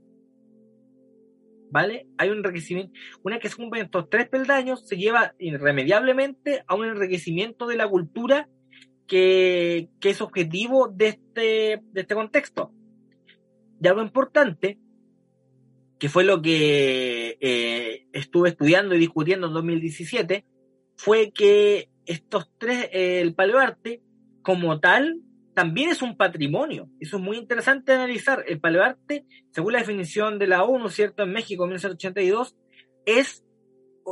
[1.70, 2.06] ¿Vale?
[2.18, 2.92] Hay un enriquecimiento.
[3.22, 7.88] Una que se cumplen estos tres peldaños, se lleva irremediablemente a un enriquecimiento de la
[7.88, 8.48] cultura
[9.08, 12.70] que, es objetivo de este, de este contexto.
[13.80, 14.78] Y algo importante,
[15.98, 20.44] que fue lo que eh, estuve estudiando y discutiendo en 2017,
[20.96, 24.02] fue que estos tres, eh, el paleoarte
[24.42, 25.20] como tal,
[25.54, 26.88] también es un patrimonio.
[27.00, 28.44] Eso es muy interesante analizar.
[28.46, 31.24] El paleoarte, según la definición de la ONU, ¿cierto?
[31.24, 32.56] En México, en 1982,
[33.06, 33.44] es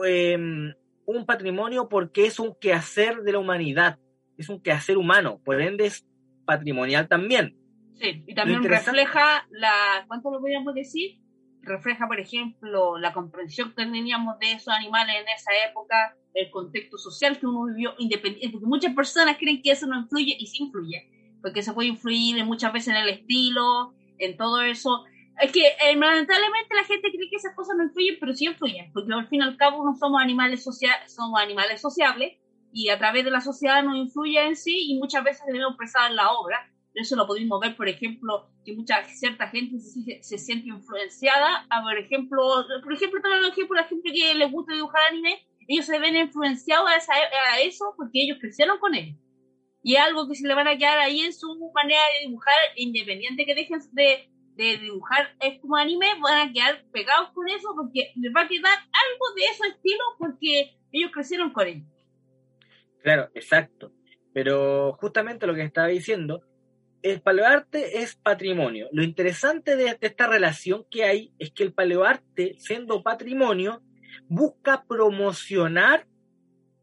[0.04, 0.74] em,
[1.04, 3.98] un patrimonio porque es un quehacer de la humanidad
[4.38, 6.06] es un quehacer humano, por ende es
[6.44, 7.56] patrimonial también.
[7.94, 11.18] Sí, y también refleja la, ¿cuánto lo podríamos decir?
[11.62, 16.98] Refleja, por ejemplo, la comprensión que teníamos de esos animales en esa época, el contexto
[16.98, 20.64] social que uno vivió independiente, porque muchas personas creen que eso no influye y sí
[20.64, 21.10] influye,
[21.42, 25.04] porque se puede influir muchas veces en el estilo, en todo eso.
[25.40, 28.92] Es que eh, lamentablemente la gente cree que esas cosas no influyen, pero sí influyen,
[28.92, 32.36] porque al fin y al cabo no somos animales sociales, somos animales sociables
[32.72, 36.10] y a través de la sociedad nos influye en sí y muchas veces debemos expresar
[36.10, 36.70] en la obra.
[36.94, 41.66] Eso lo podemos ver, por ejemplo, que mucha cierta gente se, siente influenciada.
[41.68, 42.42] A, por ejemplo,
[42.82, 46.88] por ejemplo, por ejemplo, la gente que les gusta dibujar anime, ellos se ven influenciados
[46.88, 49.16] a, a eso porque ellos crecieron con él.
[49.82, 52.54] Y es algo que se le van a quedar ahí en su manera de dibujar,
[52.76, 57.68] independiente que dejen de, de dibujar es como anime, van a quedar pegados con eso
[57.76, 61.84] porque les va a quedar algo de ese estilo porque ellos crecieron con él.
[63.02, 63.92] Claro, exacto.
[64.32, 66.42] Pero justamente lo que estaba diciendo,
[67.02, 68.88] el paleoarte es patrimonio.
[68.92, 73.82] Lo interesante de, esta relación que hay es que el paleoarte, siendo patrimonio,
[74.28, 76.06] busca promocionar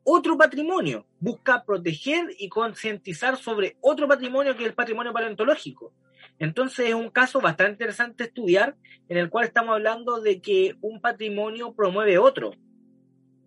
[0.04, 5.94] otro patrimonio, busca proteger y concientizar sobre otro patrimonio que es el patrimonio paleontológico.
[6.40, 8.76] Entonces es un caso bastante interesante estudiar
[9.08, 12.52] en el cual estamos hablando de que un patrimonio promueve otro.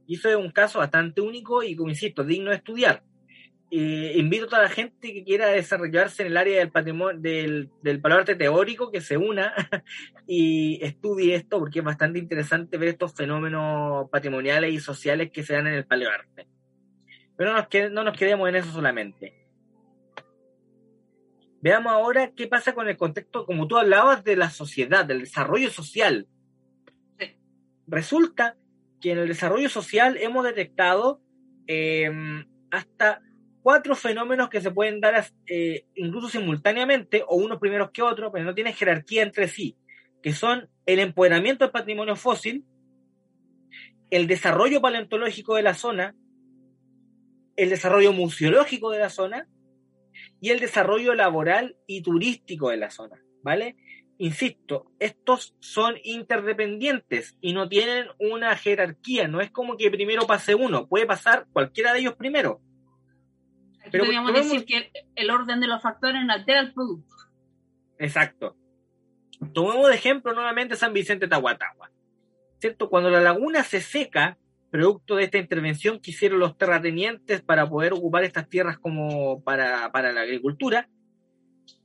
[0.07, 3.03] Y eso es un caso bastante único y, como insisto, digno de estudiar.
[3.69, 7.69] Eh, invito a toda la gente que quiera desarrollarse en el área del patrimonio, del,
[7.83, 9.53] del paloarte teórico, que se una
[10.27, 15.55] y estudie esto, porque es bastante interesante ver estos fenómenos patrimoniales y sociales que se
[15.55, 16.47] dan en el paleoarte.
[17.37, 19.35] Pero no nos, no nos quedemos en eso solamente.
[21.61, 25.71] Veamos ahora qué pasa con el contexto, como tú hablabas, de la sociedad, del desarrollo
[25.71, 26.29] social.
[27.89, 28.57] Resulta
[29.01, 31.21] que en el desarrollo social hemos detectado
[31.67, 32.11] eh,
[32.71, 33.23] hasta
[33.63, 38.45] cuatro fenómenos que se pueden dar eh, incluso simultáneamente o unos primeros que otros, pero
[38.45, 39.77] no tienen jerarquía entre sí,
[40.23, 42.65] que son el empoderamiento del patrimonio fósil,
[44.11, 46.15] el desarrollo paleontológico de la zona,
[47.57, 49.49] el desarrollo museológico de la zona
[50.41, 53.77] y el desarrollo laboral y turístico de la zona, ¿vale?
[54.19, 59.29] Insisto, estos son interdependientes y no tienen una jerarquía.
[59.29, 62.61] No es como que primero pase uno, puede pasar cualquiera de ellos primero.
[63.91, 67.15] Pero podríamos decir que el orden de los factores altera el producto.
[67.99, 68.57] Exacto.
[69.53, 71.91] Tomemos de ejemplo nuevamente San Vicente Tahuatahua.
[72.59, 72.89] ¿Cierto?
[72.89, 74.39] Cuando la laguna se seca,
[74.71, 79.93] producto de esta intervención que hicieron los terratenientes para poder ocupar estas tierras como para,
[79.93, 80.89] para la agricultura,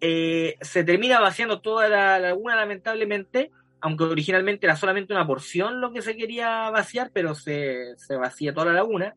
[0.03, 5.93] eh, se termina vaciando toda la laguna, lamentablemente, aunque originalmente era solamente una porción lo
[5.93, 9.15] que se quería vaciar, pero se, se vacía toda la laguna.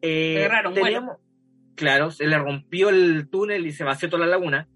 [0.00, 0.48] Eh,
[1.74, 4.68] Claro, se le rompió el túnel y se vació toda la laguna.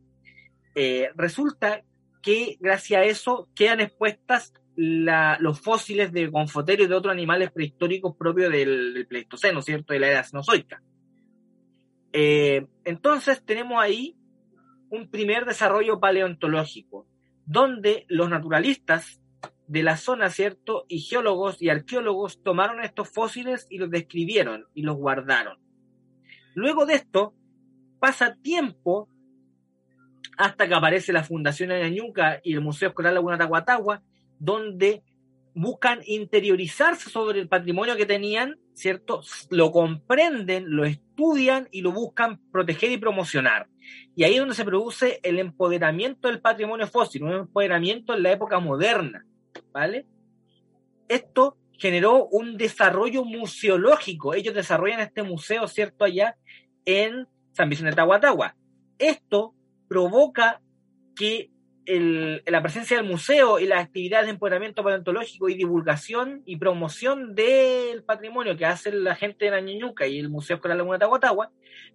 [0.75, 1.85] Eh, resulta
[2.21, 8.17] que gracias a eso quedan expuestas los fósiles de confoterio y de otros animales prehistóricos
[8.17, 9.93] propios del, Pleistoceno, ¿cierto?
[9.93, 10.83] De la era cenozoica.
[12.13, 14.18] entonces tenemos ahí
[14.91, 17.07] un primer desarrollo paleontológico,
[17.47, 19.21] donde los naturalistas
[19.67, 20.87] de la zona, ¿cierto?
[20.89, 25.59] Y geólogos y arqueólogos tomaron estos fósiles y los describieron y los guardaron.
[26.55, 27.35] Luego de esto,
[28.01, 29.09] pasa tiempo
[30.37, 34.03] hasta que aparece la Fundación Añañuca y el Museo Escolar Laguna Tahuatahua,
[34.39, 35.03] donde
[35.55, 39.23] buscan interiorizarse sobre el patrimonio que tenían, ¿cierto?
[39.51, 43.69] Lo comprenden, lo estudian y lo buscan proteger y promocionar.
[44.15, 48.33] Y ahí es donde se produce el empoderamiento del patrimonio fósil, un empoderamiento en la
[48.33, 49.27] época moderna,
[49.73, 50.07] ¿vale?
[51.09, 54.35] Esto generó un desarrollo museológico.
[54.35, 56.37] Ellos desarrollan este museo, ¿cierto?, allá
[56.85, 58.55] en San Vicente de Tahuatahua.
[58.99, 59.55] Esto
[59.89, 60.61] provoca
[61.17, 61.51] que
[61.89, 68.05] la presencia del museo y las actividades de empoderamiento paleontológico y divulgación y promoción del
[68.05, 71.51] patrimonio que hace la gente de la Ñuñuca y el Museo Escolar Laguna de Tahuatahua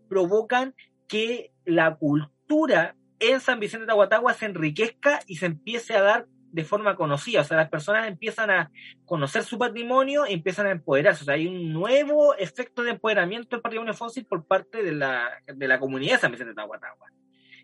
[0.10, 0.74] provocan
[1.08, 6.28] que la cultura en San Vicente de Tahuatahua se enriquezca y se empiece a dar
[6.52, 7.42] de forma conocida.
[7.42, 8.72] O sea, las personas empiezan a
[9.06, 11.24] conocer su patrimonio y empiezan a empoderarse.
[11.24, 15.30] O sea, hay un nuevo efecto de empoderamiento del patrimonio fósil por parte de la,
[15.48, 17.10] de la comunidad de San Vicente de Tahuatahua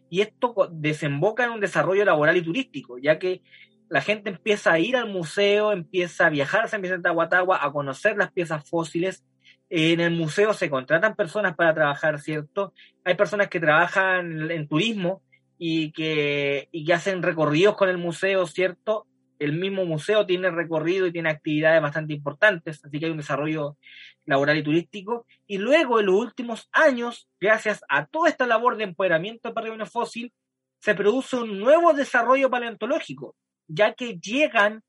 [0.09, 3.41] y esto desemboca en un desarrollo laboral y turístico, ya que
[3.89, 7.63] la gente empieza a ir al museo, empieza a viajar a San Vicente de Aguatagua,
[7.63, 9.23] a conocer las piezas fósiles.
[9.69, 12.73] En el museo se contratan personas para trabajar, ¿cierto?
[13.03, 15.23] Hay personas que trabajan en turismo
[15.57, 19.07] y que, y que hacen recorridos con el museo, ¿cierto?
[19.39, 23.77] El mismo museo tiene recorrido y tiene actividades bastante importantes, así que hay un desarrollo
[24.25, 25.25] laboral y turístico.
[25.47, 29.85] Y luego, en los últimos años, gracias a toda esta labor de empoderamiento del patrimonio
[29.85, 30.33] fósil,
[30.79, 33.35] se produce un nuevo desarrollo paleontológico,
[33.67, 34.83] ya que llegan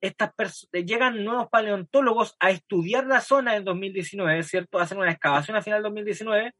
[0.00, 0.32] estas
[0.72, 4.78] llegan nuevos paleontólogos a estudiar la zona en 2019, ¿cierto?
[4.78, 6.54] Hacen una excavación a final de 2019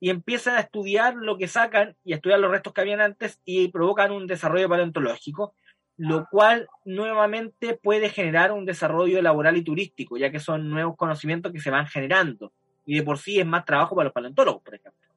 [0.00, 3.40] y empiezan a estudiar lo que sacan y a estudiar los restos que habían antes
[3.44, 5.54] y provocan un desarrollo paleontológico
[6.02, 11.52] lo cual nuevamente puede generar un desarrollo laboral y turístico, ya que son nuevos conocimientos
[11.52, 12.52] que se van generando.
[12.84, 15.08] Y de por sí es más trabajo para los paleontólogos, por ejemplo.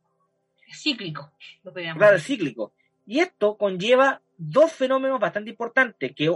[0.67, 1.31] Es cíclico.
[1.63, 2.71] Lo claro, es cíclico.
[3.07, 6.31] Y esto conlleva dos fenómenos bastante importantes que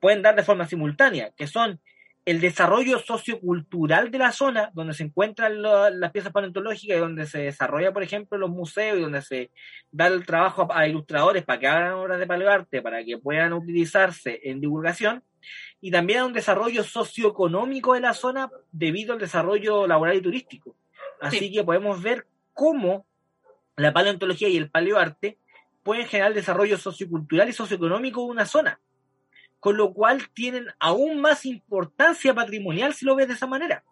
[0.00, 1.80] pueden dar de forma simultánea, que son
[2.24, 7.40] el desarrollo sociocultural de la zona, donde se encuentran las piezas paleontológicas y donde se
[7.40, 9.50] desarrolla, por ejemplo, los museos y donde se
[9.90, 14.40] da el trabajo a, ilustradores para que hagan obras de paleoarte, para que puedan utilizarse
[14.44, 15.24] en divulgación,
[15.80, 20.76] y también un desarrollo socioeconómico de la zona debido al desarrollo laboral y turístico.
[21.20, 23.04] Así que podemos ver cómo
[23.76, 25.38] la paleontología y el paleoarte
[25.82, 28.78] pueden generar desarrollo sociocultural y socioeconómico de una zona
[29.62, 33.84] con lo cual tienen aún más importancia patrimonial si lo ves de esa manera.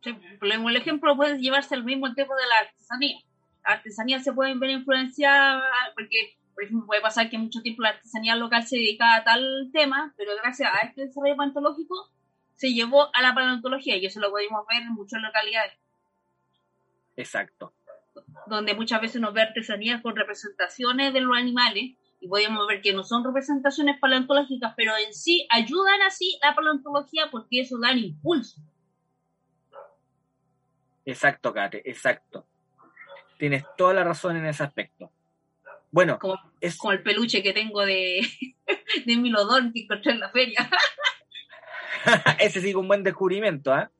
[0.00, 0.10] Sí,
[0.40, 3.20] el ejemplo puede llevarse al mismo tiempo de la artesanía.
[3.64, 5.62] La artesanía se puede ver influenciada
[5.94, 9.70] porque, por ejemplo, puede pasar que mucho tiempo la artesanía local se dedica a tal
[9.72, 12.10] tema, pero gracias a este desarrollo paleontológico
[12.56, 15.78] se llevó a la paleontología y eso lo podemos ver en muchas localidades.
[17.14, 17.72] Exacto.
[18.48, 21.92] Donde muchas veces nos ve artesanías con representaciones de los animales
[22.22, 27.28] y podemos ver que no son representaciones paleontológicas, pero en sí ayudan así la paleontología
[27.32, 28.60] porque eso da impulso.
[31.04, 32.46] Exacto, Kate, exacto.
[33.38, 35.10] Tienes toda la razón en ese aspecto.
[35.90, 36.78] Bueno, como, es...
[36.78, 38.20] como el peluche que tengo de,
[39.04, 40.70] de Milodón que encontré en la feria.
[42.38, 43.90] ese sí un buen descubrimiento, ¿ah?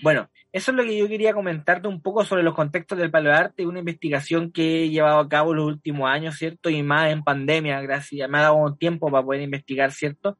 [0.00, 3.66] Bueno, eso es lo que yo quería comentarte un poco sobre los contextos del paleoarte,
[3.66, 6.70] una investigación que he llevado a cabo los últimos años, ¿cierto?
[6.70, 10.38] Y más en pandemia, gracias, me ha dado tiempo para poder investigar, ¿cierto?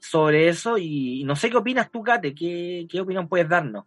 [0.00, 3.84] Sobre eso y no sé qué opinas tú, Kate, ¿qué, qué opinión puedes darnos?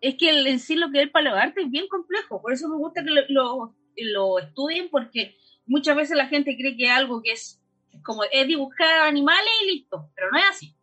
[0.00, 2.68] Es que el, en sí lo que es el paleoarte es bien complejo, por eso
[2.68, 5.36] me gusta que lo, lo, estudien, porque
[5.66, 7.62] muchas veces la gente cree que algo que es
[8.04, 10.77] como es dibujar animales y listo, pero no es así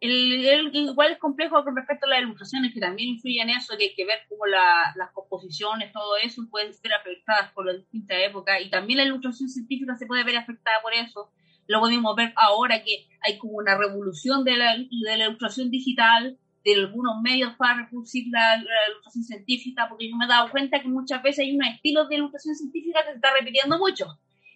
[0.00, 3.84] el, igual es complejo con respecto a las ilustraciones, que también influyen en eso, que
[3.84, 8.60] hay que ver cómo las composiciones, todo eso, pueden ser afectadas por las distintas épocas,
[8.64, 11.32] y también la ilustración científica se puede ver afectada por eso.
[11.66, 16.38] Lo podemos ver ahora que hay como una revolución de la, de la ilustración digital,
[16.64, 20.88] de algunos medios para reproducir la, ilustración científica, porque yo me he dado cuenta que
[20.88, 24.06] muchas veces hay unos estilos de ilustración científica que se está repitiendo mucho,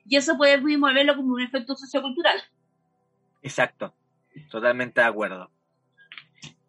[0.07, 2.41] y eso puede verlo como un efecto sociocultural.
[3.43, 3.93] Exacto
[4.51, 5.51] Totalmente de acuerdo.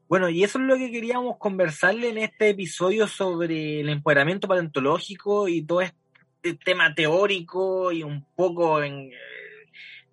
[0.08, 5.48] Bueno, y eso es lo que queríamos conversarle en este episodio sobre el empoderamiento paleontológico
[5.48, 9.18] y todo este tema teórico y un poco en eh,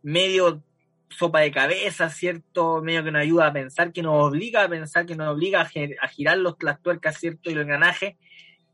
[0.02, 0.62] medio
[1.10, 2.80] sopa de cabeza, ¿cierto?
[2.80, 6.08] Medio que nos ayuda a pensar, que nos obliga a pensar, que nos obliga a,
[6.08, 7.50] girar los, las tuercas, ¿cierto?
[7.50, 8.16] Y los engranajes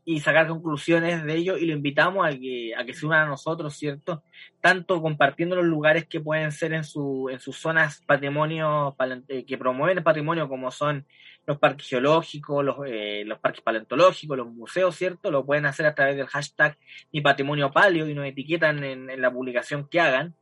[0.09, 3.29] y sacar conclusiones de ello y lo invitamos a que, a que se unan a
[3.29, 4.23] nosotros, ¿cierto?
[4.61, 8.95] Tanto compartiendo los lugares que pueden ser en, su, en sus zonas patrimonio
[9.27, 11.05] eh, que promueven el patrimonio como son
[11.45, 15.29] los parques geológicos, los, eh, los parques paleontológicos, los museos, ¿cierto?
[15.29, 16.77] Lo pueden hacer a través del hashtag
[17.11, 20.33] mi patrimonio paleo y nos etiquetan en, la publicación que hagan.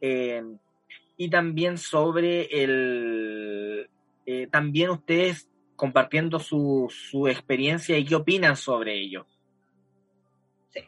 [0.00, 0.42] Eh,
[1.16, 3.88] y también sobre el...
[4.50, 9.26] también ustedes compartiendo su, su experiencia y qué opinan sobre ello.
[10.70, 10.80] Sí.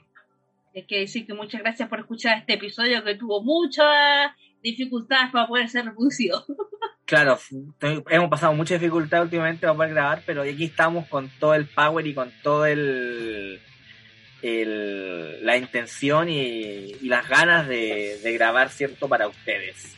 [0.74, 4.32] Hay que decir que muchas gracias por escuchar este episodio que tuvo muchas
[4.62, 6.45] dificultades para poder ser reproducido.
[7.05, 7.39] Claro,
[7.80, 12.07] hemos pasado mucha dificultad últimamente para poder grabar, pero aquí estamos con todo el power
[12.07, 13.62] y con todo el
[14.43, 19.97] la intención y, las ganas de, grabar, ¿cierto?, para ustedes.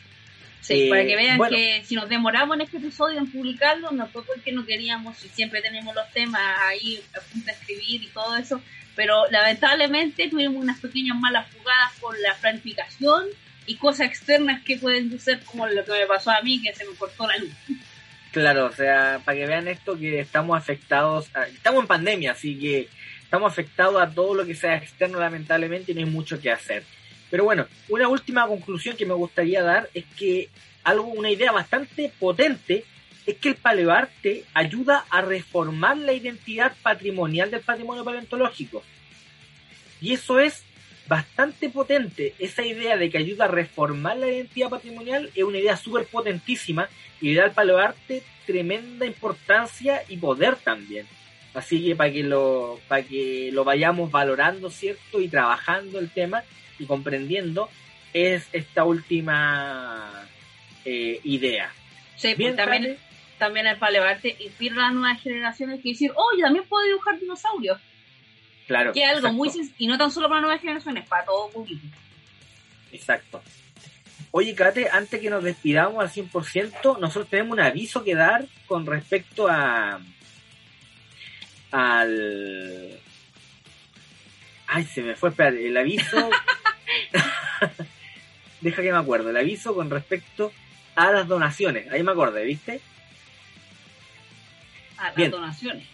[0.61, 4.23] Sí, para que vean que si nos demoramos en este episodio en publicarlo, no fue
[4.23, 8.37] porque no queríamos y siempre tenemos los temas ahí a punto de escribir y todo
[8.37, 8.61] eso,
[8.95, 13.25] pero lamentablemente tuvimos unas pequeñas malas jugadas por la planificación
[13.65, 16.85] y cosas externas que pueden ser como lo que me pasó a mí, que se
[16.85, 17.51] me cortó la luz.
[18.31, 22.87] Claro, o sea, para que vean esto que estamos afectados, estamos en pandemia, así que
[23.23, 26.83] estamos afectados a todo lo que sea externo lamentablemente y no hay mucho que hacer.
[27.31, 30.49] Pero bueno, una última conclusión que me gustaría dar es que
[30.83, 32.83] algo, una idea bastante potente
[33.25, 38.83] es que el paleoarte ayuda a reformar la identidad patrimonial del patrimonio paleontológico.
[40.01, 40.63] Y eso es
[41.07, 42.35] bastante potente.
[42.37, 46.89] Esa idea de que ayuda a reformar la identidad patrimonial es una idea súper potentísima
[47.21, 51.05] y le da al paleoarte tremenda importancia y poder también.
[51.53, 55.21] Así que para que lo, para que lo vayamos valorando, ¿cierto?
[55.21, 56.43] Y trabajando el tema
[56.81, 57.69] y comprendiendo,
[58.13, 60.27] es esta última
[60.83, 61.71] eh, idea.
[62.17, 62.97] Sí, pues también,
[63.37, 67.19] también el paleoarte inspira a las nuevas generaciones que decir, oh, yo también puedo dibujar
[67.19, 67.79] dinosaurios.
[68.67, 68.93] Claro.
[68.93, 71.81] Que es algo muy y no tan solo para nuevas generaciones, para todo público.
[72.91, 73.41] Exacto.
[74.31, 78.85] Oye, Kate, antes que nos despidamos al 100%, nosotros tenemos un aviso que dar con
[78.85, 79.99] respecto a
[81.71, 82.99] al
[84.67, 86.29] Ay, se me fue, espérate, el aviso
[88.61, 90.51] Deja que me acuerdo, el aviso con respecto
[90.95, 91.91] a las donaciones.
[91.91, 92.81] Ahí me acordé, ¿viste?
[94.97, 95.87] A las donaciones.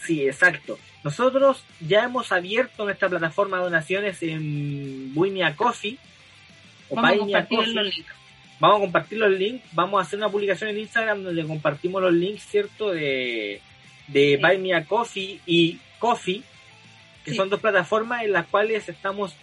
[0.00, 0.78] Sí, exacto.
[1.02, 5.98] Nosotros ya hemos abierto nuestra plataforma de donaciones en Buinia Coffee.
[6.88, 8.14] O vamos a compartir los links.
[8.58, 9.64] Vamos a compartir los links.
[9.72, 12.90] Vamos a hacer una publicación en Instagram donde compartimos los links, ¿cierto?
[12.90, 13.60] De,
[14.08, 16.42] de Buy Me a Coffee y Coffee,
[17.24, 19.34] que son dos plataformas en las cuales estamos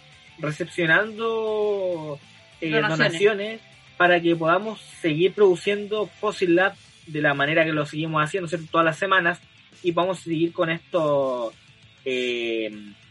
[0.42, 2.18] recepcionando
[2.60, 3.60] eh, donaciones.
[3.96, 6.74] para que podamos seguir produciendo Fossil Lab
[7.06, 8.66] de la manera que lo seguimos haciendo, ¿cierto?
[8.70, 9.40] Todas las semanas
[9.82, 11.52] y vamos a seguir con esto,
[12.04, 12.66] eh,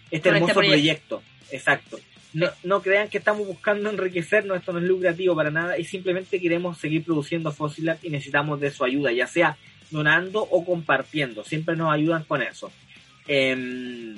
[0.09, 1.23] este, este hermoso proyecto.
[1.51, 1.99] Exacto.
[2.33, 6.39] No, no crean que estamos buscando enriquecernos, esto no es lucrativo para nada, y simplemente
[6.39, 9.57] queremos seguir produciendo Fossil y necesitamos de su ayuda, ya sea
[9.89, 12.71] donando o compartiendo, siempre nos ayudan con eso.
[13.27, 14.17] Em,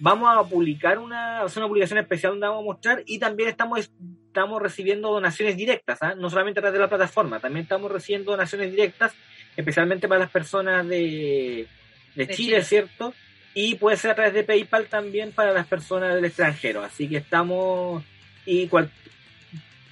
[0.00, 3.90] vamos a publicar una, una publicación especial donde vamos a mostrar y también estamos,
[4.26, 6.14] estamos recibiendo donaciones directas, ¿ah?
[6.16, 9.12] no solamente a través de la plataforma, también estamos recibiendo donaciones directas,
[9.56, 11.68] especialmente para las personas de,
[12.14, 13.14] de, Chile, ¿cierto?
[13.54, 16.82] Y puede ser a través de PayPal también para las personas del extranjero.
[16.82, 18.04] Así que estamos.
[18.46, 18.90] Y cual,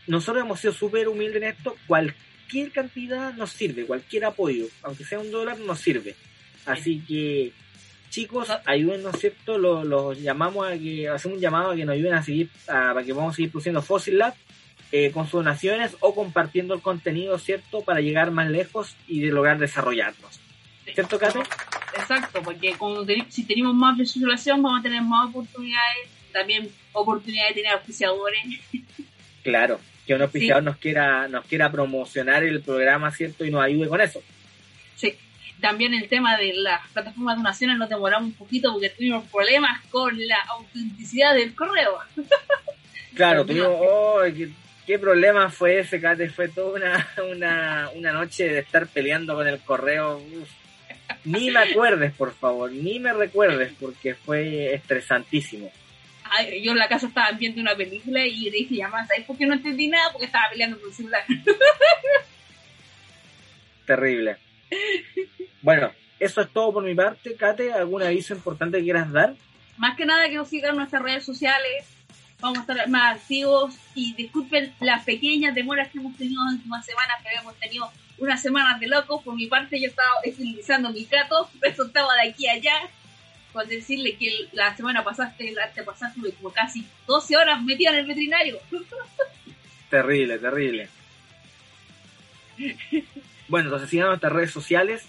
[0.06, 1.76] nosotros hemos sido súper humildes en esto.
[1.88, 6.14] Cualquier cantidad nos sirve, cualquier apoyo, aunque sea un dólar, nos sirve.
[6.66, 7.52] Así que,
[8.11, 9.59] chicos, ayúdennos, ¿cierto?
[9.59, 13.12] Los, llamamos a que, hacemos un llamado a que nos ayuden a seguir, para que
[13.12, 14.34] vamos a seguir produciendo Fossil Lab
[14.90, 17.82] eh, con sus donaciones o compartiendo el contenido, ¿cierto?
[17.82, 20.40] Para llegar más lejos y de lograr desarrollarnos.
[20.94, 21.40] ¿Cierto, Kate?
[21.94, 22.74] Exacto, porque
[23.28, 28.40] si tenemos más visualización vamos a tener más oportunidades, también oportunidades de tener auspiciadores.
[29.44, 33.46] Claro, que un auspiciador nos quiera nos quiera promocionar el programa, ¿cierto?
[33.46, 34.20] Y nos ayude con eso.
[34.96, 35.14] Sí,
[35.61, 39.84] también el tema de las plataformas de donaciones nos demoramos un poquito porque tuvimos problemas
[39.86, 41.98] con la autenticidad del correo.
[43.14, 44.20] Claro, tuvimos, oh,
[44.86, 46.30] ¿qué, problema fue ese, Kate?
[46.30, 50.22] Fue toda una, una, una noche de estar peleando con el correo.
[51.24, 55.68] Ni me acuerdes, por favor, ni me recuerdes, porque fue estresantísimo.
[56.62, 59.46] yo en la casa estaba viendo una película y dije, ya más, ¿sabes por qué
[59.46, 60.12] no entendí nada?
[60.12, 61.24] Porque estaba peleando con el celular.
[63.84, 64.36] Terrible.
[65.62, 67.34] Bueno, eso es todo por mi parte.
[67.36, 69.34] Kate, ¿algún aviso importante que quieras dar?
[69.76, 71.86] Más que nada que nos sigan nuestras redes sociales.
[72.40, 76.84] Vamos a estar más activos y disculpen las pequeñas demoras que hemos tenido en últimas
[76.86, 79.22] semanas, que habíamos tenido unas semanas de locos.
[79.22, 82.74] Por mi parte, yo estaba utilizando mi gato, resultaba de aquí a allá.
[83.52, 87.96] Con decirle que la semana pasada, la pasada, estuve como casi 12 horas metida en
[87.96, 88.59] el veterinario.
[89.90, 90.88] Terrible, terrible.
[93.48, 95.06] Bueno, entonces sigan nuestras redes sociales,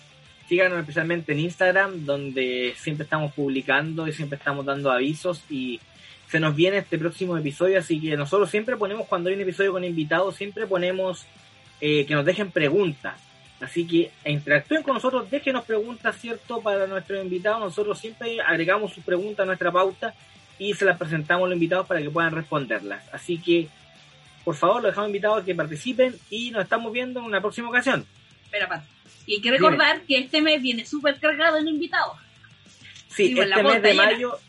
[0.50, 5.80] síganos especialmente en Instagram, donde siempre estamos publicando y siempre estamos dando avisos y
[6.28, 9.72] se nos viene este próximo episodio, así que nosotros siempre ponemos, cuando hay un episodio
[9.72, 11.26] con invitados, siempre ponemos
[11.82, 13.22] eh, que nos dejen preguntas.
[13.62, 16.62] Así que interactúen con nosotros, déjenos preguntas, ¿cierto?
[16.62, 17.60] Para nuestros invitados.
[17.60, 20.14] Nosotros siempre agregamos sus preguntas a nuestra pauta
[20.58, 23.04] y se las presentamos a los invitados para que puedan responderlas.
[23.14, 23.68] Así que,
[24.46, 27.70] por favor, los dejamos invitados a que participen y nos estamos viendo en una próxima
[27.70, 28.06] ocasión.
[28.46, 28.99] Espera, Pat.
[29.30, 32.18] Y hay que recordar que este mes viene súper cargado en invitados.
[33.10, 34.40] Sí, este mes de mayo,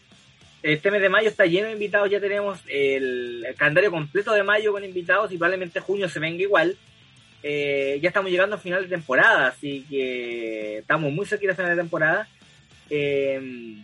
[0.62, 4.72] este mes de mayo está lleno de invitados, ya tenemos el, calendario completo de mayo
[4.72, 6.78] con invitados y probablemente junio se venga igual.
[7.43, 11.76] Eh, ya estamos llegando a final de temporada, así que estamos muy cerca de final
[11.76, 12.26] de temporada.
[12.89, 13.83] Eh,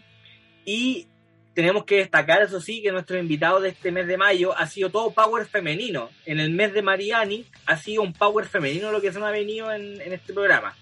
[0.65, 1.07] y
[1.53, 4.89] tenemos que destacar, eso sí, que nuestro invitado de este mes de mayo ha sido
[4.89, 6.09] todo power femenino.
[6.25, 9.33] En el mes de Mariani ha sido un power femenino lo que se nos ha
[9.33, 10.75] venido en, en este programa.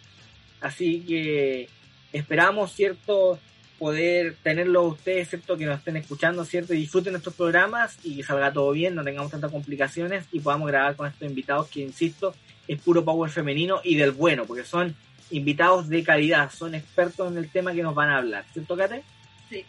[0.64, 1.68] Así que
[2.12, 3.38] esperamos, ¿cierto?
[3.78, 5.58] poder tenerlo ustedes, ¿cierto?
[5.58, 6.72] Que nos estén escuchando, ¿cierto?
[6.72, 10.68] Y disfruten nuestros programas y que salga todo bien, no tengamos tantas complicaciones y podamos
[10.68, 12.34] grabar con estos invitados que, insisto,
[12.66, 14.96] es puro power femenino y del bueno, porque son
[15.30, 19.02] invitados de calidad, son expertos en el tema que nos van a hablar, ¿cierto, Kate?
[19.50, 19.64] Sí.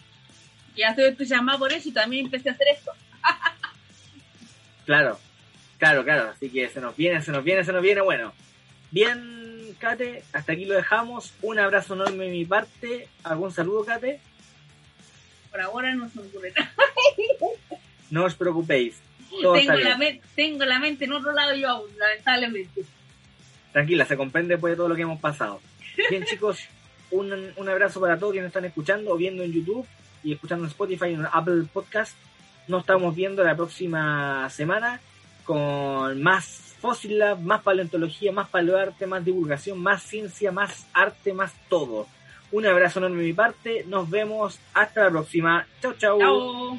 [0.78, 2.92] Ya estoy entusiasmada por eso y también empecé a hacer esto.
[4.86, 5.20] claro,
[5.78, 8.34] claro, claro, así que se nos viene, se nos viene, se nos viene, bueno.
[8.92, 9.45] Bien,
[9.76, 11.34] Kate, hasta aquí lo dejamos.
[11.42, 13.08] Un abrazo enorme de mi parte.
[13.24, 14.20] ¿Algún saludo, Kate?
[15.52, 16.74] Por ahora no se ocurre nada.
[18.12, 19.02] No os preocupéis.
[19.30, 19.98] Tengo la,
[20.36, 22.84] tengo la, mente en otro lado yo aún, lamentablemente.
[23.74, 25.60] Tranquila, se comprende después de todo lo que hemos pasado.
[26.10, 26.60] Bien, chicos,
[27.12, 29.86] un, un abrazo para todos quienes están escuchando o viendo en YouTube
[30.24, 32.16] y escuchando en Spotify y en Apple Podcast.
[32.68, 35.02] Nos estamos viendo la próxima semana
[35.44, 41.52] con más Fossil Lab, más paleontología, más paleoarte, más divulgación, más ciencia, más arte, más
[41.68, 42.06] todo.
[42.52, 43.84] Un abrazo enorme de mi parte.
[43.88, 45.66] Nos vemos hasta la próxima.
[45.82, 46.20] Chau, chau.
[46.20, 46.78] chau.